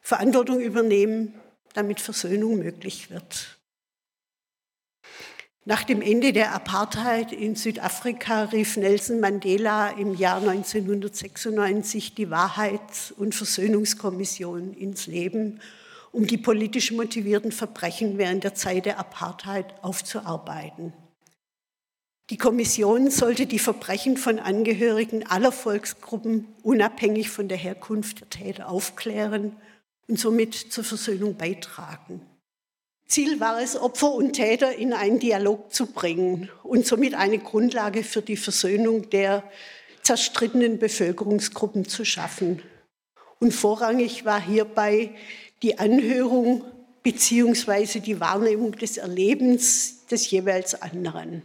Verantwortung 0.00 0.60
übernehmen, 0.60 1.34
damit 1.74 2.00
Versöhnung 2.00 2.58
möglich 2.58 3.10
wird. 3.10 3.55
Nach 5.68 5.82
dem 5.82 6.00
Ende 6.00 6.32
der 6.32 6.54
Apartheid 6.54 7.32
in 7.32 7.56
Südafrika 7.56 8.44
rief 8.44 8.76
Nelson 8.76 9.18
Mandela 9.18 9.90
im 9.90 10.14
Jahr 10.14 10.36
1996 10.36 12.14
die 12.14 12.30
Wahrheits- 12.30 13.10
und 13.10 13.34
Versöhnungskommission 13.34 14.74
ins 14.74 15.08
Leben, 15.08 15.60
um 16.12 16.24
die 16.24 16.38
politisch 16.38 16.92
motivierten 16.92 17.50
Verbrechen 17.50 18.16
während 18.16 18.44
der 18.44 18.54
Zeit 18.54 18.86
der 18.86 19.00
Apartheid 19.00 19.74
aufzuarbeiten. 19.82 20.92
Die 22.30 22.38
Kommission 22.38 23.10
sollte 23.10 23.46
die 23.46 23.58
Verbrechen 23.58 24.16
von 24.16 24.38
Angehörigen 24.38 25.26
aller 25.26 25.50
Volksgruppen 25.50 26.46
unabhängig 26.62 27.28
von 27.28 27.48
der 27.48 27.58
Herkunft 27.58 28.20
der 28.20 28.30
Täter 28.30 28.68
aufklären 28.68 29.56
und 30.06 30.20
somit 30.20 30.54
zur 30.54 30.84
Versöhnung 30.84 31.36
beitragen. 31.36 32.20
Ziel 33.06 33.38
war 33.38 33.60
es, 33.62 33.76
Opfer 33.76 34.12
und 34.12 34.32
Täter 34.32 34.74
in 34.74 34.92
einen 34.92 35.20
Dialog 35.20 35.72
zu 35.72 35.86
bringen 35.86 36.50
und 36.64 36.86
somit 36.86 37.14
eine 37.14 37.38
Grundlage 37.38 38.02
für 38.02 38.22
die 38.22 38.36
Versöhnung 38.36 39.10
der 39.10 39.44
zerstrittenen 40.02 40.78
Bevölkerungsgruppen 40.78 41.88
zu 41.88 42.04
schaffen. 42.04 42.62
Und 43.38 43.52
vorrangig 43.52 44.24
war 44.24 44.40
hierbei 44.40 45.10
die 45.62 45.78
Anhörung 45.78 46.64
beziehungsweise 47.02 48.00
die 48.00 48.18
Wahrnehmung 48.18 48.72
des 48.72 48.96
Erlebens 48.96 50.06
des 50.06 50.28
jeweils 50.30 50.80
anderen. 50.80 51.42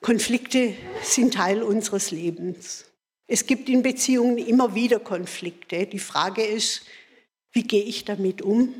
Konflikte 0.00 0.74
sind 1.02 1.34
Teil 1.34 1.64
unseres 1.64 2.12
Lebens. 2.12 2.84
Es 3.26 3.46
gibt 3.46 3.68
in 3.68 3.82
Beziehungen 3.82 4.38
immer 4.38 4.76
wieder 4.76 5.00
Konflikte. 5.00 5.86
Die 5.86 5.98
Frage 5.98 6.44
ist, 6.44 6.82
wie 7.50 7.64
gehe 7.64 7.82
ich 7.82 8.04
damit 8.04 8.42
um? 8.42 8.72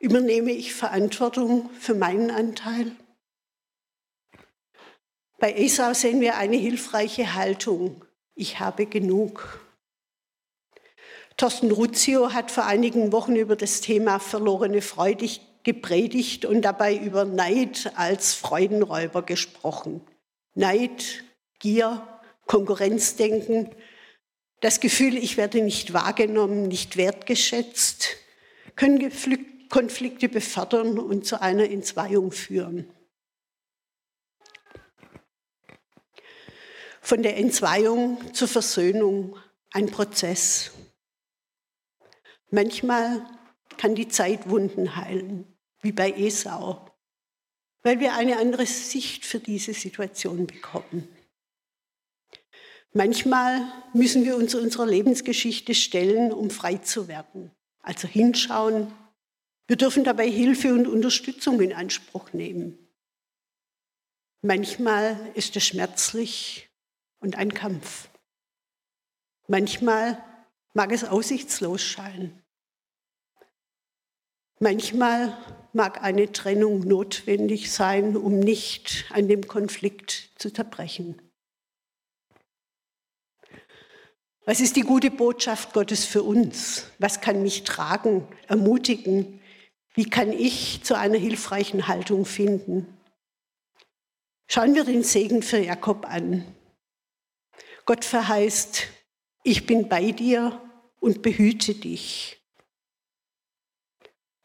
Übernehme 0.00 0.52
ich 0.52 0.74
Verantwortung 0.74 1.70
für 1.70 1.94
meinen 1.94 2.30
Anteil? 2.30 2.92
Bei 5.38 5.52
Esau 5.52 5.92
sehen 5.92 6.20
wir 6.20 6.36
eine 6.36 6.56
hilfreiche 6.56 7.34
Haltung. 7.34 8.04
Ich 8.34 8.60
habe 8.60 8.86
genug. 8.86 9.60
Thorsten 11.36 11.70
Ruzio 11.70 12.32
hat 12.32 12.50
vor 12.50 12.66
einigen 12.66 13.12
Wochen 13.12 13.36
über 13.36 13.56
das 13.56 13.80
Thema 13.80 14.18
verlorene 14.18 14.82
Freude 14.82 15.28
gepredigt 15.62 16.44
und 16.44 16.62
dabei 16.62 16.96
über 16.96 17.24
Neid 17.24 17.92
als 17.96 18.34
Freudenräuber 18.34 19.22
gesprochen. 19.22 20.00
Neid, 20.54 21.24
Gier, 21.58 22.06
Konkurrenzdenken, 22.46 23.70
das 24.60 24.80
Gefühl, 24.80 25.16
ich 25.16 25.36
werde 25.36 25.62
nicht 25.62 25.92
wahrgenommen, 25.92 26.66
nicht 26.68 26.96
wertgeschätzt, 26.96 28.16
können 28.74 28.98
Konflikte 29.68 30.28
befördern 30.28 30.98
und 30.98 31.26
zu 31.26 31.40
einer 31.40 31.68
Entzweiung 31.70 32.32
führen. 32.32 32.92
Von 37.00 37.22
der 37.22 37.36
Entzweiung 37.36 38.34
zur 38.34 38.48
Versöhnung 38.48 39.38
ein 39.70 39.90
Prozess. 39.90 40.72
Manchmal 42.50 43.26
kann 43.76 43.94
die 43.94 44.08
Zeit 44.08 44.48
Wunden 44.48 44.96
heilen, 44.96 45.58
wie 45.80 45.92
bei 45.92 46.10
Esau, 46.12 46.86
weil 47.82 48.00
wir 48.00 48.14
eine 48.14 48.38
andere 48.38 48.66
Sicht 48.66 49.24
für 49.24 49.38
diese 49.38 49.72
Situation 49.72 50.46
bekommen. 50.46 51.08
Manchmal 52.92 53.70
müssen 53.92 54.24
wir 54.24 54.36
uns 54.36 54.54
unserer 54.54 54.86
Lebensgeschichte 54.86 55.74
stellen, 55.74 56.32
um 56.32 56.50
frei 56.50 56.76
zu 56.76 57.06
werden, 57.06 57.52
also 57.80 58.08
hinschauen. 58.08 58.92
Wir 59.68 59.76
dürfen 59.76 60.02
dabei 60.02 60.28
Hilfe 60.28 60.72
und 60.72 60.86
Unterstützung 60.86 61.60
in 61.60 61.74
Anspruch 61.74 62.32
nehmen. 62.32 62.78
Manchmal 64.40 65.30
ist 65.34 65.56
es 65.56 65.66
schmerzlich 65.66 66.70
und 67.20 67.36
ein 67.36 67.52
Kampf. 67.52 68.08
Manchmal 69.46 70.24
mag 70.72 70.90
es 70.90 71.04
aussichtslos 71.04 71.82
scheinen. 71.82 72.42
Manchmal 74.58 75.36
mag 75.74 76.02
eine 76.02 76.32
Trennung 76.32 76.80
notwendig 76.80 77.70
sein, 77.70 78.16
um 78.16 78.40
nicht 78.40 79.04
an 79.10 79.28
dem 79.28 79.46
Konflikt 79.46 80.30
zu 80.36 80.50
zerbrechen. 80.50 81.20
Was 84.46 84.60
ist 84.60 84.76
die 84.76 84.82
gute 84.82 85.10
Botschaft 85.10 85.74
Gottes 85.74 86.06
für 86.06 86.22
uns? 86.22 86.86
Was 86.98 87.20
kann 87.20 87.42
mich 87.42 87.64
tragen, 87.64 88.26
ermutigen? 88.46 89.40
Wie 89.98 90.08
kann 90.08 90.30
ich 90.32 90.84
zu 90.84 90.96
einer 90.96 91.18
hilfreichen 91.18 91.88
Haltung 91.88 92.24
finden? 92.24 92.86
Schauen 94.46 94.76
wir 94.76 94.84
den 94.84 95.02
Segen 95.02 95.42
für 95.42 95.58
Jakob 95.58 96.06
an. 96.06 96.46
Gott 97.84 98.04
verheißt, 98.04 98.86
ich 99.42 99.66
bin 99.66 99.88
bei 99.88 100.12
dir 100.12 100.62
und 101.00 101.22
behüte 101.22 101.74
dich. 101.74 102.40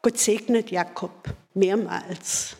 Gott 0.02 0.18
segnet 0.18 0.72
Jakob 0.72 1.32
mehrmals. 1.54 2.56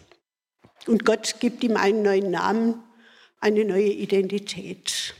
Und 0.86 1.04
Gott 1.04 1.40
gibt 1.40 1.64
ihm 1.64 1.76
einen 1.76 2.02
neuen 2.02 2.30
Namen, 2.30 2.80
eine 3.40 3.64
neue 3.64 3.90
Identität. 3.90 5.16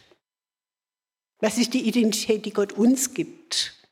Was 1.41 1.59
ist 1.59 1.75
die 1.75 1.89
Identität, 1.89 2.47
die 2.47 2.53
Gott 2.53 2.73
uns 2.73 3.15
gibt? 3.15 3.84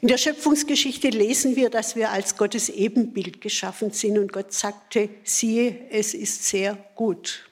In 0.00 0.06
der 0.06 0.18
Schöpfungsgeschichte 0.18 1.08
lesen 1.08 1.56
wir, 1.56 1.70
dass 1.70 1.96
wir 1.96 2.10
als 2.10 2.36
Gottes 2.36 2.68
Ebenbild 2.68 3.40
geschaffen 3.40 3.90
sind 3.90 4.16
und 4.16 4.32
Gott 4.32 4.52
sagte, 4.52 5.10
siehe, 5.24 5.88
es 5.90 6.14
ist 6.14 6.44
sehr 6.44 6.74
gut. 6.94 7.50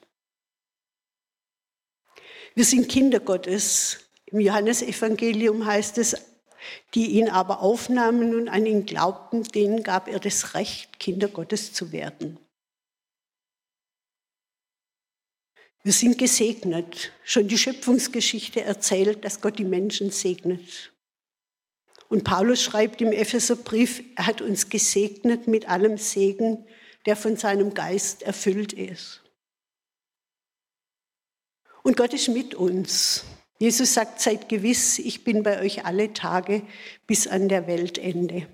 Wir 2.55 2.65
sind 2.65 2.89
Kinder 2.89 3.19
Gottes. 3.19 3.99
Im 4.27 4.41
Johannesevangelium 4.41 5.67
heißt 5.67 5.99
es, 5.99 6.17
die 6.95 7.19
ihn 7.19 7.29
aber 7.29 7.61
aufnahmen 7.61 8.35
und 8.35 8.49
an 8.49 8.65
ihn 8.65 8.87
glaubten, 8.87 9.43
denen 9.43 9.83
gab 9.83 10.09
er 10.09 10.21
das 10.21 10.55
Recht, 10.55 11.01
Kinder 11.01 11.29
Gottes 11.29 11.73
zu 11.73 11.91
werden. 11.91 12.39
Wir 15.83 15.93
sind 15.93 16.17
gesegnet. 16.17 17.13
Schon 17.25 17.49
die 17.49 17.59
Schöpfungsgeschichte 17.59 18.63
erzählt, 18.63 19.25
dass 19.25 19.41
Gott 19.41 19.59
die 19.59 19.65
Menschen 19.65 20.11
segnet. 20.11 20.93
Und 22.09 22.25
Paulus 22.25 22.63
schreibt 22.63 23.01
im 23.01 23.13
Epheserbrief, 23.13 24.03
er 24.15 24.27
hat 24.27 24.41
uns 24.41 24.69
gesegnet 24.69 25.49
mit 25.49 25.69
allem 25.69 25.99
Segen, 25.99 26.65
der 27.05 27.17
von 27.17 27.37
seinem 27.37 27.75
Geist 27.75 28.23
erfüllt 28.23 28.73
ist. 28.73 29.23
Und 31.83 31.97
Gott 31.97 32.13
ist 32.13 32.29
mit 32.29 32.55
uns. 32.55 33.25
Jesus 33.59 33.95
sagt, 33.95 34.21
seid 34.21 34.49
gewiss, 34.49 34.99
ich 34.99 35.25
bin 35.25 35.43
bei 35.43 35.61
euch 35.61 35.85
alle 35.85 36.13
Tage 36.13 36.63
bis 37.07 37.27
an 37.27 37.49
der 37.49 37.67
Weltende. 37.67 38.47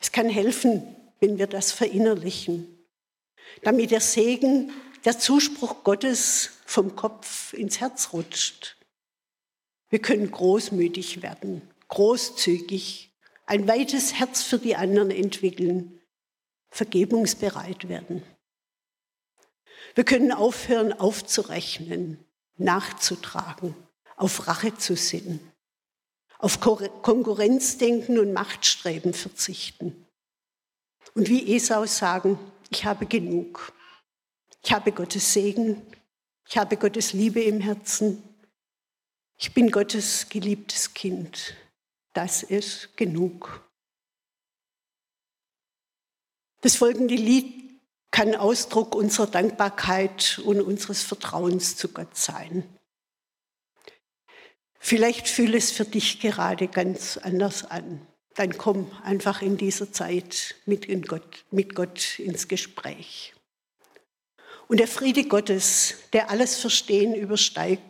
Es 0.00 0.12
kann 0.12 0.28
helfen, 0.28 0.82
wenn 1.20 1.38
wir 1.38 1.46
das 1.46 1.72
verinnerlichen, 1.72 2.66
damit 3.62 3.90
der 3.90 4.00
Segen 4.00 4.72
der 5.04 5.18
Zuspruch 5.18 5.84
Gottes 5.84 6.50
vom 6.66 6.94
Kopf 6.96 7.52
ins 7.54 7.80
Herz 7.80 8.12
rutscht. 8.12 8.76
Wir 9.90 10.00
können 10.00 10.30
großmütig 10.30 11.22
werden, 11.22 11.62
großzügig, 11.88 13.12
ein 13.46 13.68
weites 13.68 14.14
Herz 14.14 14.42
für 14.42 14.58
die 14.58 14.76
anderen 14.76 15.10
entwickeln, 15.10 16.00
vergebungsbereit 16.70 17.88
werden. 17.88 18.22
Wir 19.94 20.04
können 20.04 20.32
aufhören 20.32 20.92
aufzurechnen, 20.92 22.24
nachzutragen, 22.56 23.76
auf 24.16 24.46
Rache 24.48 24.76
zu 24.76 24.96
sinnen, 24.96 25.40
auf 26.38 26.60
Konkurrenzdenken 26.60 28.18
und 28.18 28.32
Machtstreben 28.32 29.14
verzichten. 29.14 30.06
Und 31.14 31.28
wie 31.28 31.54
Esau 31.54 31.86
sagen, 31.86 32.38
ich 32.70 32.84
habe 32.84 33.06
genug. 33.06 33.72
Ich 34.64 34.72
habe 34.72 34.92
Gottes 34.92 35.32
Segen, 35.32 35.82
ich 36.48 36.56
habe 36.56 36.76
Gottes 36.76 37.12
Liebe 37.12 37.40
im 37.42 37.60
Herzen, 37.60 38.22
ich 39.36 39.52
bin 39.52 39.70
Gottes 39.70 40.28
geliebtes 40.28 40.94
Kind. 40.94 41.54
Das 42.12 42.42
ist 42.42 42.96
genug. 42.96 43.68
Das 46.60 46.76
folgende 46.76 47.14
Lied 47.14 47.80
kann 48.10 48.36
Ausdruck 48.36 48.94
unserer 48.94 49.26
Dankbarkeit 49.26 50.40
und 50.44 50.60
unseres 50.60 51.02
Vertrauens 51.02 51.76
zu 51.76 51.88
Gott 51.88 52.16
sein. 52.16 52.62
Vielleicht 54.78 55.28
fühle 55.28 55.58
es 55.58 55.72
für 55.72 55.84
dich 55.84 56.20
gerade 56.20 56.68
ganz 56.68 57.16
anders 57.16 57.64
an. 57.64 58.06
Dann 58.34 58.56
komm 58.56 58.90
einfach 59.02 59.42
in 59.42 59.56
dieser 59.56 59.92
Zeit 59.92 60.54
mit 60.66 60.86
Gott, 61.08 61.44
mit 61.50 61.74
Gott 61.74 62.18
ins 62.18 62.48
Gespräch. 62.48 63.34
Und 64.68 64.78
der 64.78 64.88
Friede 64.88 65.24
Gottes, 65.24 65.94
der 66.12 66.30
alles 66.30 66.56
Verstehen 66.56 67.14
übersteigt, 67.14 67.82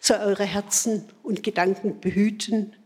soll 0.00 0.18
eure 0.18 0.44
Herzen 0.44 1.08
und 1.22 1.42
Gedanken 1.42 2.00
behüten. 2.00 2.76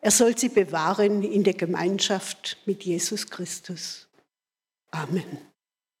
Er 0.00 0.10
soll 0.10 0.36
sie 0.36 0.48
bewahren 0.48 1.22
in 1.22 1.44
der 1.44 1.54
Gemeinschaft 1.54 2.58
mit 2.66 2.84
Jesus 2.84 3.28
Christus. 3.28 4.08
Amen. 4.90 5.51